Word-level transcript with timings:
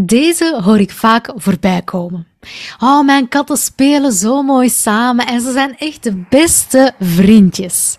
Deze 0.00 0.60
hoor 0.64 0.78
ik 0.78 0.90
vaak 0.90 1.32
voorbij 1.34 1.82
komen. 1.82 2.26
Oh, 2.80 3.04
mijn 3.04 3.28
katten 3.28 3.56
spelen 3.56 4.12
zo 4.12 4.42
mooi 4.42 4.68
samen 4.68 5.26
en 5.26 5.40
ze 5.40 5.52
zijn 5.52 5.76
echt 5.78 6.02
de 6.02 6.24
beste 6.28 6.92
vriendjes. 7.00 7.96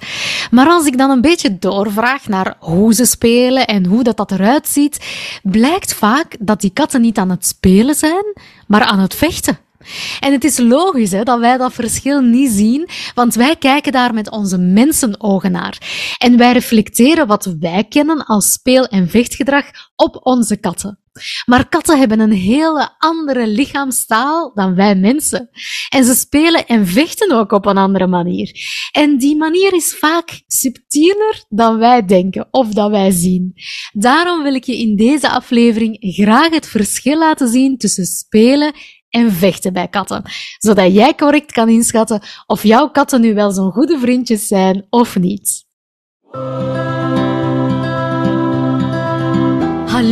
Maar 0.52 0.68
als 0.68 0.86
ik 0.86 0.98
dan 0.98 1.09
een 1.09 1.21
beetje 1.21 1.59
doorvraag 1.59 2.27
naar 2.27 2.55
hoe 2.59 2.93
ze 2.93 3.05
spelen 3.05 3.68
en 3.68 3.86
hoe 3.86 4.04
dat, 4.04 4.18
dat 4.18 4.32
eruit 4.32 4.68
ziet, 4.68 5.05
blijkt 5.43 5.93
vaak 5.93 6.36
dat 6.39 6.62
die 6.62 6.73
katten 6.73 7.02
niet 7.02 7.18
aan 7.18 7.30
het 7.30 7.46
spelen 7.46 7.96
zijn, 7.96 8.34
maar 8.68 8.84
aan 8.84 9.00
het 9.00 9.16
vechten. 9.16 9.59
En 10.20 10.31
het 10.31 10.43
is 10.43 10.57
logisch 10.57 11.11
hè, 11.11 11.23
dat 11.23 11.39
wij 11.39 11.57
dat 11.57 11.73
verschil 11.73 12.21
niet 12.21 12.52
zien, 12.52 12.89
want 13.16 13.36
wij 13.36 13.55
kijken 13.55 13.91
daar 13.91 14.13
met 14.13 14.31
onze 14.31 14.57
mensenogen 14.57 15.52
naar. 15.52 15.77
En 16.18 16.38
wij 16.38 16.52
reflecteren 16.52 17.27
wat 17.27 17.55
wij 17.59 17.84
kennen 17.84 18.25
als 18.25 18.52
speel- 18.52 18.88
en 18.88 19.09
vechtgedrag 19.09 19.66
op 19.95 20.20
onze 20.23 20.57
katten. 20.57 21.00
Maar 21.45 21.70
katten 21.70 21.97
hebben 21.97 22.19
een 22.19 22.32
hele 22.32 22.89
andere 22.97 23.47
lichaamstaal 23.47 24.51
dan 24.54 24.75
wij 24.75 24.96
mensen. 24.96 25.50
En 25.89 26.04
ze 26.04 26.15
spelen 26.15 26.68
en 26.68 26.87
vechten 26.87 27.32
ook 27.32 27.51
op 27.51 27.65
een 27.65 27.77
andere 27.77 28.07
manier. 28.07 28.51
En 28.91 29.18
die 29.18 29.36
manier 29.36 29.74
is 29.74 29.96
vaak 29.97 30.41
subtieler 30.47 31.43
dan 31.50 31.77
wij 31.77 32.05
denken 32.05 32.47
of 32.52 32.67
dat 32.67 32.89
wij 32.89 33.11
zien. 33.11 33.53
Daarom 33.91 34.44
wil 34.44 34.53
ik 34.53 34.63
je 34.63 34.77
in 34.77 34.95
deze 34.95 35.30
aflevering 35.30 35.97
graag 36.00 36.50
het 36.50 36.67
verschil 36.67 37.17
laten 37.17 37.47
zien 37.47 37.77
tussen 37.77 38.05
spelen 38.05 38.73
en 39.09 39.31
vechten 39.31 39.73
bij 39.73 39.88
katten, 39.88 40.23
zodat 40.58 40.94
jij 40.94 41.16
correct 41.16 41.52
kan 41.52 41.69
inschatten 41.69 42.22
of 42.45 42.63
jouw 42.63 42.89
katten 42.89 43.22
nu 43.22 43.33
wel 43.33 43.52
zo'n 43.52 43.72
goede 43.72 43.99
vriendjes 43.99 44.47
zijn 44.47 44.86
of 44.89 45.17
niet. 45.17 45.67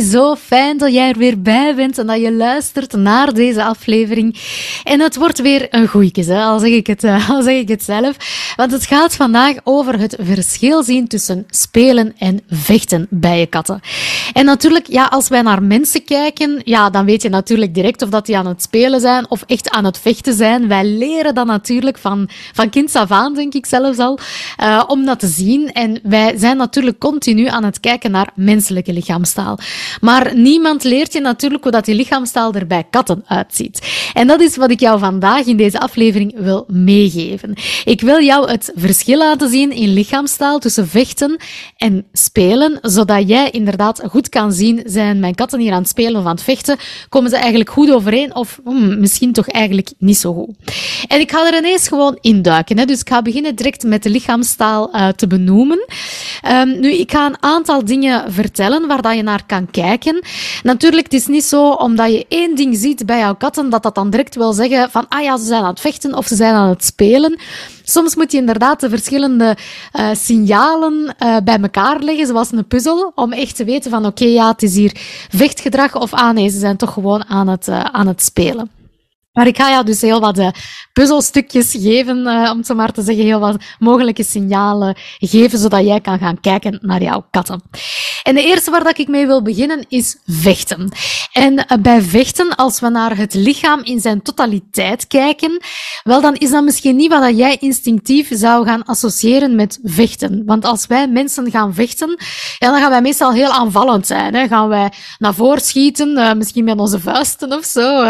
zo 0.00 0.34
fijn 0.34 0.78
dat 0.78 0.92
jij 0.92 1.08
er 1.08 1.18
weer 1.18 1.42
bij 1.42 1.74
bent 1.74 1.98
en 1.98 2.06
dat 2.06 2.20
je 2.20 2.32
luistert 2.32 2.92
naar 2.92 3.32
deze 3.32 3.64
aflevering. 3.64 4.36
En 4.84 5.00
het 5.00 5.16
wordt 5.16 5.40
weer 5.40 5.66
een 5.70 5.88
goeiekes, 5.88 6.26
hè? 6.26 6.42
Al, 6.42 6.58
zeg 6.58 6.70
ik 6.70 6.86
het, 6.86 7.04
eh, 7.04 7.30
al 7.30 7.42
zeg 7.42 7.54
ik 7.54 7.68
het 7.68 7.82
zelf. 7.82 8.16
Want 8.56 8.72
het 8.72 8.86
gaat 8.86 9.14
vandaag 9.14 9.54
over 9.64 9.98
het 9.98 10.16
verschil 10.20 10.82
zien 10.82 11.08
tussen 11.08 11.46
spelen 11.50 12.14
en 12.18 12.40
vechten 12.48 13.06
bij 13.10 13.38
je 13.38 13.46
katten. 13.46 13.80
En 14.32 14.44
natuurlijk, 14.44 14.86
ja, 14.86 15.04
als 15.04 15.28
wij 15.28 15.42
naar 15.42 15.62
mensen 15.62 16.04
kijken, 16.04 16.60
ja, 16.64 16.90
dan 16.90 17.04
weet 17.04 17.22
je 17.22 17.28
natuurlijk 17.28 17.74
direct 17.74 18.02
of 18.02 18.08
dat 18.08 18.26
die 18.26 18.36
aan 18.38 18.46
het 18.46 18.62
spelen 18.62 19.00
zijn 19.00 19.30
of 19.30 19.42
echt 19.46 19.70
aan 19.70 19.84
het 19.84 19.98
vechten 19.98 20.34
zijn. 20.34 20.68
Wij 20.68 20.84
leren 20.84 21.34
dat 21.34 21.46
natuurlijk 21.46 21.98
van, 21.98 22.28
van 22.52 22.70
kinds 22.70 22.94
af 22.94 23.10
aan, 23.10 23.34
denk 23.34 23.54
ik 23.54 23.66
zelfs 23.66 23.98
al, 23.98 24.18
uh, 24.60 24.84
om 24.86 25.04
dat 25.04 25.18
te 25.18 25.26
zien. 25.26 25.72
En 25.72 26.00
wij 26.02 26.38
zijn 26.38 26.56
natuurlijk 26.56 26.98
continu 26.98 27.46
aan 27.46 27.64
het 27.64 27.80
kijken 27.80 28.10
naar 28.10 28.30
menselijke 28.34 28.92
lichaam 28.92 29.12
lichaamstaal. 29.14 29.58
Maar 30.00 30.36
niemand 30.36 30.84
leert 30.84 31.12
je 31.12 31.20
natuurlijk 31.20 31.62
hoe 31.62 31.72
dat 31.72 31.84
die 31.84 31.94
lichaamstaal 31.94 32.52
er 32.52 32.66
bij 32.66 32.84
katten 32.90 33.22
uitziet. 33.26 34.10
En 34.14 34.26
dat 34.26 34.40
is 34.40 34.56
wat 34.56 34.70
ik 34.70 34.80
jou 34.80 34.98
vandaag 34.98 35.46
in 35.46 35.56
deze 35.56 35.80
aflevering 35.80 36.34
wil 36.36 36.64
meegeven. 36.68 37.54
Ik 37.84 38.00
wil 38.00 38.22
jou 38.22 38.50
het 38.50 38.72
verschil 38.74 39.18
laten 39.18 39.48
zien 39.48 39.72
in 39.72 39.92
lichaamstaal 39.92 40.58
tussen 40.58 40.88
vechten 40.88 41.36
en 41.76 42.06
spelen, 42.12 42.78
zodat 42.82 43.28
jij 43.28 43.50
inderdaad 43.50 44.02
goed 44.08 44.28
kan 44.28 44.52
zien, 44.52 44.82
zijn 44.84 45.20
mijn 45.20 45.34
katten 45.34 45.60
hier 45.60 45.72
aan 45.72 45.80
het 45.80 45.88
spelen 45.88 46.20
of 46.20 46.26
aan 46.26 46.34
het 46.34 46.42
vechten, 46.42 46.76
komen 47.08 47.30
ze 47.30 47.36
eigenlijk 47.36 47.70
goed 47.70 47.90
overeen 47.90 48.34
of 48.34 48.60
hmm, 48.64 49.00
misschien 49.00 49.32
toch 49.32 49.48
eigenlijk 49.48 49.92
niet 49.98 50.16
zo 50.16 50.32
goed. 50.32 50.72
En 51.06 51.20
ik 51.20 51.30
ga 51.30 51.46
er 51.46 51.58
ineens 51.58 51.88
gewoon 51.88 52.18
induiken. 52.20 52.78
Hè. 52.78 52.84
Dus 52.84 53.00
ik 53.00 53.08
ga 53.08 53.22
beginnen 53.22 53.54
direct 53.56 53.82
met 53.82 54.02
de 54.02 54.10
lichaamstaal 54.10 54.94
uh, 54.94 55.08
te 55.08 55.26
benoemen. 55.26 55.86
Um, 56.48 56.80
nu, 56.80 56.92
ik 56.92 57.10
ga 57.10 57.26
een 57.26 57.42
aantal 57.42 57.84
dingen 57.84 58.32
vertellen 58.32 58.86
waar 58.86 59.02
dat 59.02 59.16
je 59.16 59.22
naar 59.22 59.46
kan 59.46 59.70
kijken. 59.82 60.22
Natuurlijk, 60.62 61.04
het 61.04 61.12
is 61.12 61.26
niet 61.26 61.44
zo 61.44 61.70
omdat 61.70 62.12
je 62.12 62.26
één 62.28 62.54
ding 62.54 62.76
ziet 62.76 63.06
bij 63.06 63.18
jouw 63.18 63.34
katten, 63.34 63.70
dat 63.70 63.82
dat 63.82 63.94
dan 63.94 64.10
direct 64.10 64.34
wil 64.34 64.52
zeggen 64.52 64.90
van, 64.90 65.06
ah 65.08 65.22
ja, 65.22 65.36
ze 65.36 65.44
zijn 65.44 65.62
aan 65.62 65.68
het 65.68 65.80
vechten 65.80 66.14
of 66.14 66.26
ze 66.26 66.34
zijn 66.34 66.54
aan 66.54 66.68
het 66.68 66.84
spelen. 66.84 67.38
Soms 67.84 68.14
moet 68.16 68.32
je 68.32 68.38
inderdaad 68.38 68.80
de 68.80 68.88
verschillende 68.88 69.56
uh, 69.92 70.08
signalen 70.12 71.14
uh, 71.22 71.36
bij 71.44 71.58
elkaar 71.60 72.00
leggen, 72.00 72.26
zoals 72.26 72.52
een 72.52 72.66
puzzel, 72.66 73.12
om 73.14 73.32
echt 73.32 73.56
te 73.56 73.64
weten 73.64 73.90
van, 73.90 74.06
oké, 74.06 74.24
ja, 74.24 74.48
het 74.48 74.62
is 74.62 74.74
hier 74.74 74.92
vechtgedrag 75.28 75.94
of 75.94 76.12
ah 76.12 76.34
nee, 76.34 76.48
ze 76.48 76.58
zijn 76.58 76.76
toch 76.76 76.92
gewoon 76.92 77.24
aan 77.24 77.48
het, 77.48 77.68
uh, 77.68 77.80
aan 77.80 78.06
het 78.06 78.22
spelen. 78.22 78.83
Maar 79.34 79.46
ik 79.46 79.56
ga 79.56 79.70
jou 79.70 79.84
dus 79.84 80.00
heel 80.00 80.20
wat 80.20 80.38
uh, 80.38 80.48
puzzelstukjes 80.92 81.70
geven, 81.70 82.18
uh, 82.18 82.48
om 82.50 82.58
het 82.58 82.66
zo 82.66 82.74
maar 82.74 82.92
te 82.92 83.02
zeggen, 83.02 83.24
heel 83.24 83.40
wat 83.40 83.56
mogelijke 83.78 84.24
signalen 84.24 84.96
geven, 85.18 85.58
zodat 85.58 85.84
jij 85.84 86.00
kan 86.00 86.18
gaan 86.18 86.40
kijken 86.40 86.78
naar 86.82 87.02
jouw 87.02 87.26
katten. 87.30 87.62
En 88.22 88.34
de 88.34 88.42
eerste 88.42 88.70
waar 88.70 88.84
dat 88.84 88.98
ik 88.98 89.08
mee 89.08 89.26
wil 89.26 89.42
beginnen 89.42 89.84
is 89.88 90.16
vechten. 90.26 90.92
En 91.32 91.52
uh, 91.52 91.78
bij 91.78 92.02
vechten, 92.02 92.56
als 92.56 92.80
we 92.80 92.88
naar 92.88 93.16
het 93.16 93.34
lichaam 93.34 93.80
in 93.82 94.00
zijn 94.00 94.22
totaliteit 94.22 95.06
kijken, 95.06 95.62
wel 96.02 96.20
dan 96.20 96.34
is 96.34 96.50
dat 96.50 96.64
misschien 96.64 96.96
niet 96.96 97.10
wat 97.10 97.22
dat 97.22 97.38
jij 97.38 97.56
instinctief 97.60 98.28
zou 98.32 98.66
gaan 98.66 98.84
associëren 98.84 99.54
met 99.54 99.78
vechten. 99.82 100.42
Want 100.46 100.64
als 100.64 100.86
wij 100.86 101.08
mensen 101.08 101.50
gaan 101.50 101.74
vechten, 101.74 102.18
ja, 102.58 102.70
dan 102.70 102.80
gaan 102.80 102.90
wij 102.90 103.02
meestal 103.02 103.32
heel 103.32 103.50
aanvallend 103.50 104.06
zijn. 104.06 104.34
Hè. 104.34 104.46
Gaan 104.48 104.68
wij 104.68 104.92
naar 105.18 105.34
voren 105.34 105.62
schieten, 105.62 106.36
misschien 106.38 106.64
met 106.64 106.78
onze 106.78 107.00
vuisten 107.00 107.52
of 107.52 107.64
zo. 107.64 108.02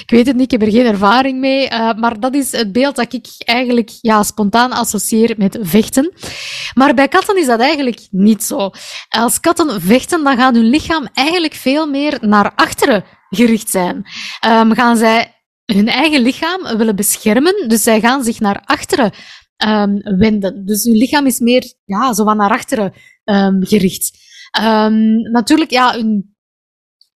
ik 0.00 0.10
weet 0.10 0.26
het 0.26 0.36
niet 0.36 0.45
ik 0.46 0.60
heb 0.60 0.62
er 0.62 0.70
geen 0.70 0.86
ervaring 0.86 1.40
mee, 1.40 1.70
uh, 1.70 1.92
maar 1.94 2.20
dat 2.20 2.34
is 2.34 2.52
het 2.52 2.72
beeld 2.72 2.96
dat 2.96 3.12
ik 3.12 3.26
eigenlijk 3.38 3.90
ja, 4.00 4.22
spontaan 4.22 4.72
associeer 4.72 5.34
met 5.36 5.58
vechten. 5.60 6.12
Maar 6.74 6.94
bij 6.94 7.08
katten 7.08 7.38
is 7.38 7.46
dat 7.46 7.60
eigenlijk 7.60 8.06
niet 8.10 8.42
zo. 8.42 8.70
Als 9.08 9.40
katten 9.40 9.80
vechten, 9.80 10.24
dan 10.24 10.36
gaat 10.36 10.54
hun 10.54 10.68
lichaam 10.68 11.08
eigenlijk 11.14 11.54
veel 11.54 11.86
meer 11.86 12.18
naar 12.20 12.52
achteren 12.54 13.04
gericht 13.30 13.70
zijn. 13.70 13.96
Um, 14.46 14.74
gaan 14.74 14.96
zij 14.96 15.34
hun 15.64 15.88
eigen 15.88 16.20
lichaam 16.20 16.76
willen 16.76 16.96
beschermen, 16.96 17.68
dus 17.68 17.82
zij 17.82 18.00
gaan 18.00 18.24
zich 18.24 18.40
naar 18.40 18.62
achteren 18.64 19.12
um, 19.66 20.18
wenden. 20.18 20.66
Dus 20.66 20.84
hun 20.84 20.96
lichaam 20.96 21.26
is 21.26 21.38
meer 21.38 21.74
ja, 21.84 22.14
zo 22.14 22.24
van 22.24 22.36
naar 22.36 22.50
achteren 22.50 22.92
um, 23.24 23.66
gericht. 23.66 24.18
natuurlijk, 25.32 25.70
ja, 25.70 25.92
hun 25.94 26.35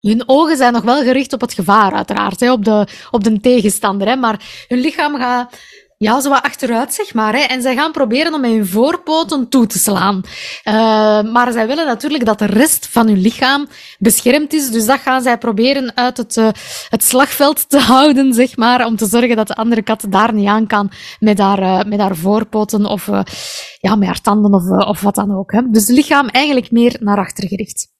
hun 0.08 0.22
ogen 0.26 0.56
zijn 0.56 0.72
nog 0.72 0.82
wel 0.82 1.02
gericht 1.02 1.32
op 1.32 1.40
het 1.40 1.52
gevaar, 1.52 1.92
uiteraard, 1.92 2.40
hè, 2.40 2.52
op, 2.52 2.64
de, 2.64 2.86
op 3.10 3.24
de 3.24 3.40
tegenstander. 3.40 4.08
Hè, 4.08 4.16
maar 4.16 4.64
hun 4.68 4.78
lichaam 4.78 5.16
gaat 5.16 5.54
ja, 5.98 6.20
zo 6.20 6.28
wat 6.28 6.42
achteruit, 6.42 6.94
zeg 6.94 7.14
maar. 7.14 7.34
Hè, 7.34 7.40
en 7.40 7.62
zij 7.62 7.74
gaan 7.74 7.92
proberen 7.92 8.34
om 8.34 8.40
met 8.40 8.50
hun 8.50 8.66
voorpoten 8.66 9.48
toe 9.48 9.66
te 9.66 9.78
slaan. 9.78 10.20
Uh, 10.64 11.32
maar 11.32 11.52
zij 11.52 11.66
willen 11.66 11.86
natuurlijk 11.86 12.24
dat 12.24 12.38
de 12.38 12.46
rest 12.46 12.88
van 12.88 13.06
hun 13.06 13.20
lichaam 13.20 13.66
beschermd 13.98 14.52
is. 14.52 14.70
Dus 14.70 14.86
dat 14.86 14.98
gaan 14.98 15.22
zij 15.22 15.38
proberen 15.38 15.96
uit 15.96 16.16
het, 16.16 16.36
uh, 16.36 16.48
het 16.88 17.04
slagveld 17.04 17.68
te 17.68 17.78
houden, 17.78 18.34
zeg 18.34 18.56
maar. 18.56 18.86
Om 18.86 18.96
te 18.96 19.06
zorgen 19.06 19.36
dat 19.36 19.46
de 19.46 19.54
andere 19.54 19.82
kat 19.82 20.04
daar 20.08 20.32
niet 20.32 20.48
aan 20.48 20.66
kan 20.66 20.90
met 21.20 21.38
haar, 21.38 21.60
uh, 21.62 21.82
met 21.82 22.00
haar 22.00 22.16
voorpoten 22.16 22.86
of 22.86 23.06
ja, 23.80 23.96
met 23.96 24.08
haar 24.08 24.20
tanden 24.20 24.54
of, 24.54 24.86
of 24.86 25.00
wat 25.00 25.14
dan 25.14 25.36
ook. 25.36 25.52
Hè. 25.52 25.62
Dus 25.70 25.88
lichaam 25.88 26.28
eigenlijk 26.28 26.70
meer 26.70 26.96
naar 27.00 27.18
achter 27.18 27.48
gericht. 27.48 27.95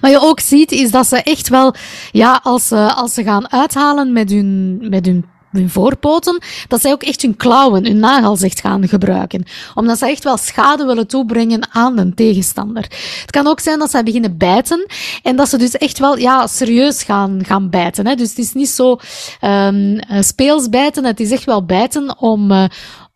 Wat 0.00 0.10
je 0.10 0.20
ook 0.20 0.40
ziet, 0.40 0.72
is 0.72 0.90
dat 0.90 1.06
ze 1.06 1.22
echt 1.22 1.48
wel, 1.48 1.74
ja, 2.12 2.40
als 2.42 2.68
ze, 2.68 2.94
als 2.94 3.14
ze 3.14 3.22
gaan 3.22 3.50
uithalen 3.50 4.12
met 4.12 4.30
hun, 4.30 4.78
met 4.90 5.06
hun 5.06 5.24
hun 5.54 5.70
voorpoten, 5.70 6.42
dat 6.68 6.80
zij 6.80 6.92
ook 6.92 7.02
echt 7.02 7.22
hun 7.22 7.36
klauwen, 7.36 7.86
hun 7.86 7.98
nagels 7.98 8.42
echt 8.42 8.60
gaan 8.60 8.88
gebruiken. 8.88 9.44
Omdat 9.74 9.98
ze 9.98 10.06
echt 10.06 10.24
wel 10.24 10.36
schade 10.36 10.84
willen 10.84 11.06
toebrengen 11.06 11.68
aan 11.72 11.98
een 11.98 12.14
tegenstander. 12.14 12.82
Het 13.20 13.30
kan 13.30 13.46
ook 13.46 13.60
zijn 13.60 13.78
dat 13.78 13.90
zij 13.90 14.02
beginnen 14.02 14.36
bijten 14.36 14.86
en 15.22 15.36
dat 15.36 15.48
ze 15.48 15.58
dus 15.58 15.76
echt 15.76 15.98
wel, 15.98 16.18
ja, 16.18 16.46
serieus 16.46 17.02
gaan, 17.02 17.40
gaan 17.44 17.70
bijten. 17.70 18.06
Hè. 18.06 18.14
Dus 18.14 18.28
het 18.28 18.38
is 18.38 18.52
niet 18.52 18.68
zo 18.68 18.98
um, 19.40 19.98
speels 20.20 20.68
bijten, 20.68 21.04
het 21.04 21.20
is 21.20 21.30
echt 21.30 21.44
wel 21.44 21.64
bijten 21.64 22.18
om, 22.18 22.50
uh, 22.50 22.64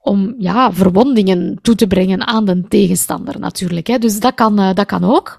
om 0.01 0.35
ja, 0.39 0.73
verwondingen 0.73 1.59
toe 1.63 1.75
te 1.75 1.87
brengen 1.87 2.27
aan 2.27 2.45
de 2.45 2.65
tegenstander 2.69 3.41
natuurlijk. 3.41 3.87
Hè. 3.87 3.99
Dus 3.99 4.21
dat 4.21 4.35
kan, 4.35 4.61
uh, 4.61 4.75
dat 4.75 4.87
kan 4.87 5.05
ook. 5.05 5.37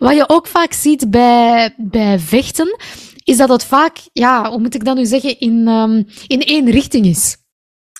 Wat 0.00 0.14
je 0.14 0.28
ook 0.28 0.46
vaak 0.46 0.72
ziet 0.72 1.10
bij, 1.10 1.74
bij 1.76 2.18
vechten, 2.18 2.76
is 3.24 3.36
dat 3.36 3.48
het 3.48 3.64
vaak, 3.64 3.98
ja, 4.12 4.50
hoe 4.50 4.60
moet 4.60 4.74
ik 4.74 4.84
dat 4.84 4.96
nu 4.96 5.06
zeggen, 5.06 5.38
in, 5.38 5.68
um, 5.68 6.06
in 6.26 6.40
één 6.40 6.70
richting 6.70 7.06
is. 7.06 7.36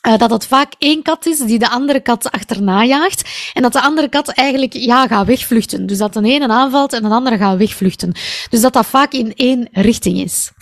Uh, 0.06 0.19
dat 0.19 0.31
het 0.31 0.47
vaak 0.47 0.73
één 0.79 1.02
kat 1.02 1.26
is 1.26 1.38
die 1.38 1.58
de 1.58 1.70
andere 1.70 2.00
kat 2.00 2.31
achterna 2.31 2.85
jaagt. 2.85 3.50
En 3.52 3.62
dat 3.62 3.73
de 3.73 3.82
andere 3.82 4.08
kat 4.08 4.29
eigenlijk 4.29 4.73
ja, 4.73 5.06
gaat 5.06 5.26
wegvluchten. 5.26 5.87
Dus 5.87 5.99
dat 5.99 6.12
de 6.12 6.23
ene 6.23 6.49
aanvalt 6.49 6.93
en 6.93 7.02
de 7.02 7.08
andere 7.08 7.37
gaat 7.37 7.58
wegvluchten. 7.58 8.12
Dus 8.50 8.61
dat 8.61 8.73
dat 8.73 8.87
vaak 8.87 9.12
in 9.12 9.35
één 9.35 9.69
richting 9.73 10.19
is. 10.19 10.52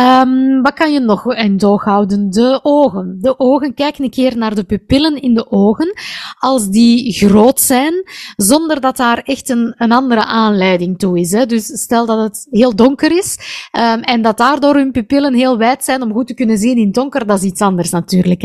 Um, 0.00 0.62
wat 0.62 0.72
kan 0.72 0.92
je 0.92 1.00
nog 1.00 1.34
in 1.34 1.56
doog 1.56 1.84
houden? 1.84 2.30
De 2.30 2.60
ogen. 2.62 3.18
De 3.20 3.38
ogen, 3.38 3.74
kijk 3.74 3.98
een 3.98 4.10
keer 4.10 4.36
naar 4.36 4.54
de 4.54 4.64
pupillen 4.64 5.22
in 5.22 5.34
de 5.34 5.50
ogen. 5.50 5.94
Als 6.38 6.68
die 6.68 7.12
groot 7.12 7.60
zijn, 7.60 7.94
zonder 8.36 8.80
dat 8.80 8.96
daar 8.96 9.18
echt 9.18 9.48
een, 9.48 9.74
een 9.76 9.92
andere 9.92 10.24
aanleiding 10.24 10.98
toe 10.98 11.18
is. 11.18 11.32
Hè. 11.32 11.46
Dus 11.46 11.66
stel 11.66 12.06
dat 12.06 12.18
het 12.18 12.46
heel 12.50 12.74
donker 12.74 13.16
is 13.16 13.38
um, 13.72 14.00
en 14.00 14.22
dat 14.22 14.38
daardoor 14.38 14.74
hun 14.74 14.90
pupillen 14.90 15.34
heel 15.34 15.58
wijd 15.58 15.84
zijn 15.84 16.02
om 16.02 16.12
goed 16.12 16.26
te 16.26 16.34
kunnen 16.34 16.58
zien 16.58 16.76
in 16.76 16.84
het 16.84 16.94
donker, 16.94 17.26
dat 17.26 17.38
is 17.38 17.44
iets 17.44 17.60
anders 17.60 17.90
natuurlijk. 17.90 18.42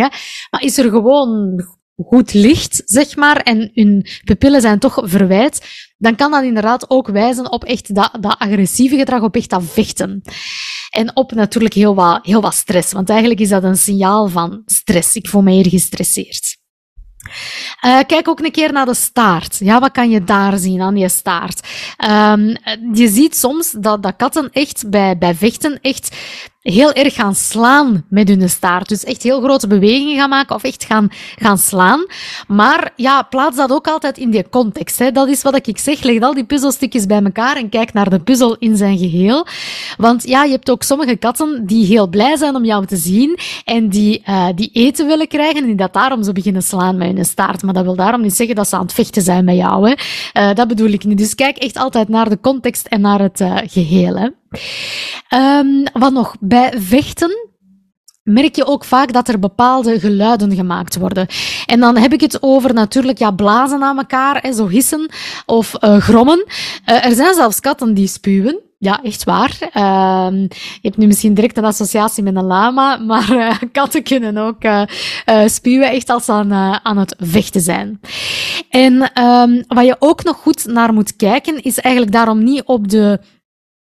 Maar 0.49 0.61
is 0.61 0.77
er 0.77 0.89
gewoon 0.89 1.63
goed 1.95 2.33
licht, 2.33 2.81
zeg 2.85 3.15
maar, 3.15 3.37
en 3.37 3.71
hun 3.73 4.05
pupillen 4.23 4.61
zijn 4.61 4.79
toch 4.79 4.99
verwijt, 5.03 5.65
dan 5.97 6.15
kan 6.15 6.31
dat 6.31 6.43
inderdaad 6.43 6.89
ook 6.89 7.07
wijzen 7.07 7.51
op 7.51 7.63
echt 7.63 7.95
dat, 7.95 8.17
dat 8.19 8.37
agressieve 8.37 8.97
gedrag, 8.97 9.21
op 9.21 9.35
echt 9.35 9.49
dat 9.49 9.63
vechten. 9.63 10.21
En 10.89 11.15
op 11.15 11.31
natuurlijk 11.31 11.73
heel 11.73 11.95
wat, 11.95 12.25
heel 12.25 12.41
wat 12.41 12.53
stress, 12.53 12.91
want 12.91 13.09
eigenlijk 13.09 13.39
is 13.39 13.49
dat 13.49 13.63
een 13.63 13.77
signaal 13.77 14.27
van 14.27 14.61
stress. 14.65 15.15
Ik 15.15 15.27
voel 15.27 15.41
me 15.41 15.51
hier 15.51 15.69
gestresseerd. 15.69 16.57
Uh, 17.85 17.99
kijk 18.07 18.27
ook 18.27 18.39
een 18.39 18.51
keer 18.51 18.71
naar 18.71 18.85
de 18.85 18.93
staart. 18.93 19.57
Ja, 19.59 19.79
wat 19.79 19.91
kan 19.91 20.09
je 20.09 20.23
daar 20.23 20.57
zien 20.57 20.81
aan 20.81 20.97
je 20.97 21.09
staart? 21.09 21.67
Um, 22.09 22.57
je 22.93 23.07
ziet 23.07 23.35
soms 23.35 23.71
dat, 23.71 24.03
dat 24.03 24.15
katten 24.15 24.49
echt 24.51 24.89
bij, 24.89 25.17
bij 25.17 25.35
vechten 25.35 25.79
echt 25.81 26.15
heel 26.73 26.93
erg 26.93 27.13
gaan 27.13 27.35
slaan 27.35 28.05
met 28.09 28.27
hun 28.27 28.49
staart. 28.49 28.89
Dus 28.89 29.03
echt 29.03 29.23
heel 29.23 29.41
grote 29.41 29.67
bewegingen 29.67 30.17
gaan 30.17 30.29
maken 30.29 30.55
of 30.55 30.63
echt 30.63 30.83
gaan, 30.83 31.09
gaan 31.35 31.57
slaan. 31.57 32.05
Maar 32.47 32.91
ja, 32.95 33.21
plaats 33.21 33.57
dat 33.57 33.71
ook 33.71 33.87
altijd 33.87 34.17
in 34.17 34.29
die 34.29 34.49
context. 34.49 34.99
Hè. 34.99 35.11
Dat 35.11 35.27
is 35.27 35.41
wat 35.41 35.67
ik 35.67 35.77
zeg. 35.77 36.03
Leg 36.03 36.21
al 36.21 36.33
die 36.33 36.43
puzzelstukjes 36.43 37.05
bij 37.05 37.23
elkaar 37.23 37.55
en 37.55 37.69
kijk 37.69 37.93
naar 37.93 38.09
de 38.09 38.19
puzzel 38.19 38.55
in 38.59 38.77
zijn 38.77 38.97
geheel. 38.97 39.47
Want 39.97 40.27
ja, 40.27 40.43
je 40.43 40.51
hebt 40.51 40.69
ook 40.69 40.83
sommige 40.83 41.15
katten 41.15 41.65
die 41.65 41.85
heel 41.85 42.07
blij 42.07 42.37
zijn 42.37 42.55
om 42.55 42.65
jou 42.65 42.85
te 42.85 42.97
zien 42.97 43.39
en 43.65 43.89
die, 43.89 44.23
uh, 44.29 44.47
die 44.55 44.69
eten 44.73 45.07
willen 45.07 45.27
krijgen 45.27 45.61
en 45.61 45.65
die 45.65 45.75
dat 45.75 45.93
daarom 45.93 46.23
zo 46.23 46.31
beginnen 46.31 46.63
slaan 46.63 46.97
met 46.97 47.15
hun 47.15 47.25
staart. 47.25 47.63
Maar 47.63 47.73
dat 47.73 47.83
wil 47.83 47.95
daarom 47.95 48.21
niet 48.21 48.35
zeggen 48.35 48.55
dat 48.55 48.67
ze 48.67 48.75
aan 48.75 48.81
het 48.81 48.93
vechten 48.93 49.21
zijn 49.21 49.45
met 49.45 49.55
jou. 49.55 49.89
Hè. 49.89 49.95
Uh, 50.49 50.55
dat 50.55 50.67
bedoel 50.67 50.89
ik 50.89 51.03
niet. 51.03 51.17
Dus 51.17 51.35
kijk 51.35 51.57
echt 51.57 51.77
altijd 51.77 52.07
naar 52.07 52.29
de 52.29 52.39
context 52.39 52.87
en 52.87 53.01
naar 53.01 53.19
het 53.19 53.39
uh, 53.39 53.57
geheel. 53.65 54.15
Hè. 54.15 54.29
Um, 55.33 55.83
wat 55.93 56.13
nog? 56.13 56.35
Bij 56.39 56.73
vechten 56.77 57.53
merk 58.25 58.55
je 58.55 58.65
ook 58.65 58.83
vaak 58.85 59.13
dat 59.13 59.27
er 59.27 59.39
bepaalde 59.39 59.99
geluiden 59.99 60.55
gemaakt 60.55 60.97
worden. 60.97 61.27
En 61.65 61.79
dan 61.79 61.97
heb 61.97 62.13
ik 62.13 62.21
het 62.21 62.37
over 62.41 62.73
natuurlijk 62.73 63.17
ja, 63.17 63.31
blazen 63.31 63.83
aan 63.83 63.97
elkaar, 63.97 64.41
hè, 64.41 64.53
zo 64.53 64.67
hissen 64.67 65.09
of 65.45 65.73
uh, 65.79 65.97
grommen. 65.97 66.45
Uh, 66.85 67.05
er 67.05 67.15
zijn 67.15 67.33
zelfs 67.33 67.59
katten 67.59 67.93
die 67.93 68.07
spuwen. 68.07 68.59
Ja, 68.77 69.03
echt 69.03 69.23
waar. 69.23 69.57
Uh, 69.61 70.39
je 70.51 70.79
hebt 70.81 70.97
nu 70.97 71.07
misschien 71.07 71.33
direct 71.33 71.57
een 71.57 71.65
associatie 71.65 72.23
met 72.23 72.35
een 72.35 72.45
lama, 72.45 72.97
maar 73.07 73.31
uh, 73.31 73.51
katten 73.71 74.03
kunnen 74.03 74.37
ook 74.37 74.63
uh, 74.63 74.83
spuwen 75.45 75.91
echt 75.91 76.09
als 76.09 76.25
ze 76.25 76.31
aan, 76.31 76.53
aan 76.83 76.97
het 76.97 77.15
vechten 77.19 77.61
zijn. 77.61 77.99
En 78.69 79.23
um, 79.23 79.63
wat 79.67 79.85
je 79.85 79.95
ook 79.99 80.23
nog 80.23 80.37
goed 80.37 80.65
naar 80.65 80.93
moet 80.93 81.15
kijken, 81.15 81.63
is 81.63 81.79
eigenlijk 81.79 82.13
daarom 82.15 82.43
niet 82.43 82.63
op 82.63 82.89
de 82.89 83.19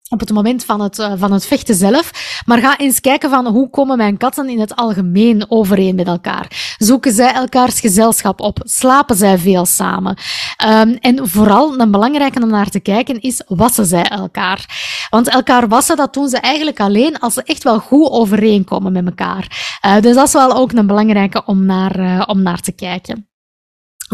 op 0.09 0.21
het 0.21 0.33
moment 0.33 0.65
van 0.65 0.81
het, 0.81 0.99
uh, 0.99 1.13
van 1.17 1.33
het 1.33 1.47
vechten 1.47 1.75
zelf. 1.75 2.11
Maar 2.47 2.59
ga 2.59 2.79
eens 2.79 3.01
kijken 3.01 3.31
van 3.31 3.47
hoe 3.47 3.71
komen 3.71 3.97
mijn 3.97 4.17
katten 4.17 4.49
in 4.49 4.61
het 4.61 4.77
algemeen 4.77 5.45
overeen 5.49 5.95
met 5.95 6.07
elkaar. 6.07 6.75
Zoeken 6.79 7.13
zij 7.13 7.33
elkaars 7.33 7.81
gezelschap 7.81 8.41
op? 8.41 8.59
Slapen 8.65 9.17
zij 9.17 9.39
veel 9.39 9.67
samen? 9.67 10.17
Um, 10.69 10.97
en 11.01 11.29
vooral, 11.29 11.81
een 11.81 11.91
belangrijke 11.91 12.43
om 12.43 12.49
naar 12.49 12.69
te 12.69 12.81
kijken 12.81 13.21
is, 13.21 13.43
wassen 13.47 13.87
zij 13.87 14.05
elkaar? 14.05 14.67
Want 15.11 15.29
elkaar 15.29 15.69
wassen, 15.69 15.97
dat 15.97 16.15
doen 16.15 16.29
ze 16.29 16.39
eigenlijk 16.39 16.81
alleen 16.81 17.19
als 17.19 17.35
ze 17.35 17.43
echt 17.43 17.63
wel 17.63 17.79
goed 17.79 18.11
overeenkomen 18.11 18.93
met 18.93 19.07
elkaar. 19.07 19.77
Uh, 19.87 20.01
dus 20.01 20.15
dat 20.15 20.27
is 20.27 20.33
wel 20.33 20.57
ook 20.57 20.73
een 20.73 20.87
belangrijke 20.87 21.45
om 21.45 21.65
naar, 21.65 22.01
uh, 22.01 22.23
om 22.27 22.43
naar 22.43 22.61
te 22.61 22.73
kijken. 22.73 23.29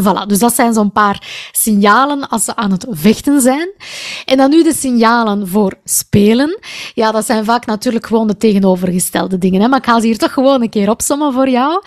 Voilà, 0.01 0.25
dus 0.27 0.39
dat 0.39 0.55
zijn 0.55 0.73
zo'n 0.73 0.91
paar 0.91 1.49
signalen 1.51 2.29
als 2.29 2.45
ze 2.45 2.55
aan 2.55 2.71
het 2.71 2.85
vechten 2.89 3.41
zijn. 3.41 3.69
En 4.25 4.37
dan 4.37 4.49
nu 4.49 4.63
de 4.63 4.73
signalen 4.73 5.47
voor 5.47 5.73
spelen. 5.83 6.59
Ja, 6.93 7.11
dat 7.11 7.25
zijn 7.25 7.45
vaak 7.45 7.65
natuurlijk 7.65 8.05
gewoon 8.05 8.27
de 8.27 8.37
tegenovergestelde 8.37 9.37
dingen. 9.37 9.61
Hè? 9.61 9.67
Maar 9.67 9.79
ik 9.79 9.85
ga 9.85 9.99
ze 9.99 10.05
hier 10.05 10.17
toch 10.17 10.33
gewoon 10.33 10.61
een 10.61 10.69
keer 10.69 10.89
opsommen 10.89 11.33
voor 11.33 11.49
jou. 11.49 11.81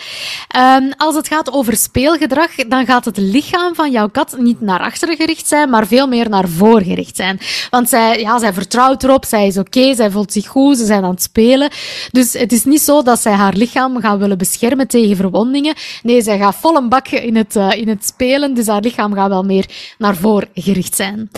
Um, 0.56 0.92
als 0.96 1.14
het 1.14 1.28
gaat 1.28 1.52
over 1.52 1.76
speelgedrag, 1.76 2.54
dan 2.54 2.86
gaat 2.86 3.04
het 3.04 3.16
lichaam 3.16 3.74
van 3.74 3.90
jouw 3.90 4.08
kat 4.08 4.36
niet 4.38 4.60
naar 4.60 4.80
achteren 4.80 5.16
gericht 5.16 5.46
zijn, 5.48 5.70
maar 5.70 5.86
veel 5.86 6.06
meer 6.06 6.28
naar 6.28 6.48
voren 6.48 6.84
gericht 6.84 7.16
zijn. 7.16 7.40
Want 7.70 7.88
zij, 7.88 8.20
ja, 8.20 8.38
zij 8.38 8.52
vertrouwt 8.52 9.02
erop, 9.02 9.24
zij 9.24 9.46
is 9.46 9.58
oké, 9.58 9.94
zij 9.94 10.10
voelt 10.10 10.32
zich 10.32 10.46
goed, 10.46 10.76
ze 10.78 10.84
zijn 10.84 11.04
aan 11.04 11.10
het 11.10 11.22
spelen. 11.22 11.70
Dus 12.10 12.32
het 12.32 12.52
is 12.52 12.64
niet 12.64 12.80
zo 12.80 13.02
dat 13.02 13.20
zij 13.20 13.32
haar 13.32 13.54
lichaam 13.54 14.00
gaat 14.00 14.18
willen 14.18 14.38
beschermen 14.38 14.88
tegen 14.88 15.16
verwondingen. 15.16 15.74
Nee, 16.02 16.22
zij 16.22 16.38
gaat 16.38 16.54
vol 16.54 16.76
een 16.76 16.88
bak 16.88 17.08
in 17.08 17.36
het, 17.36 17.56
uh, 17.56 17.72
in 17.72 17.88
het 17.88 17.97
spelen, 18.04 18.54
dus 18.54 18.66
haar 18.66 18.80
lichaam 18.80 19.14
gaat 19.14 19.28
wel 19.28 19.44
meer 19.44 19.94
naar 19.98 20.16
voren 20.16 20.48
gericht 20.54 20.96
zijn. 20.96 21.30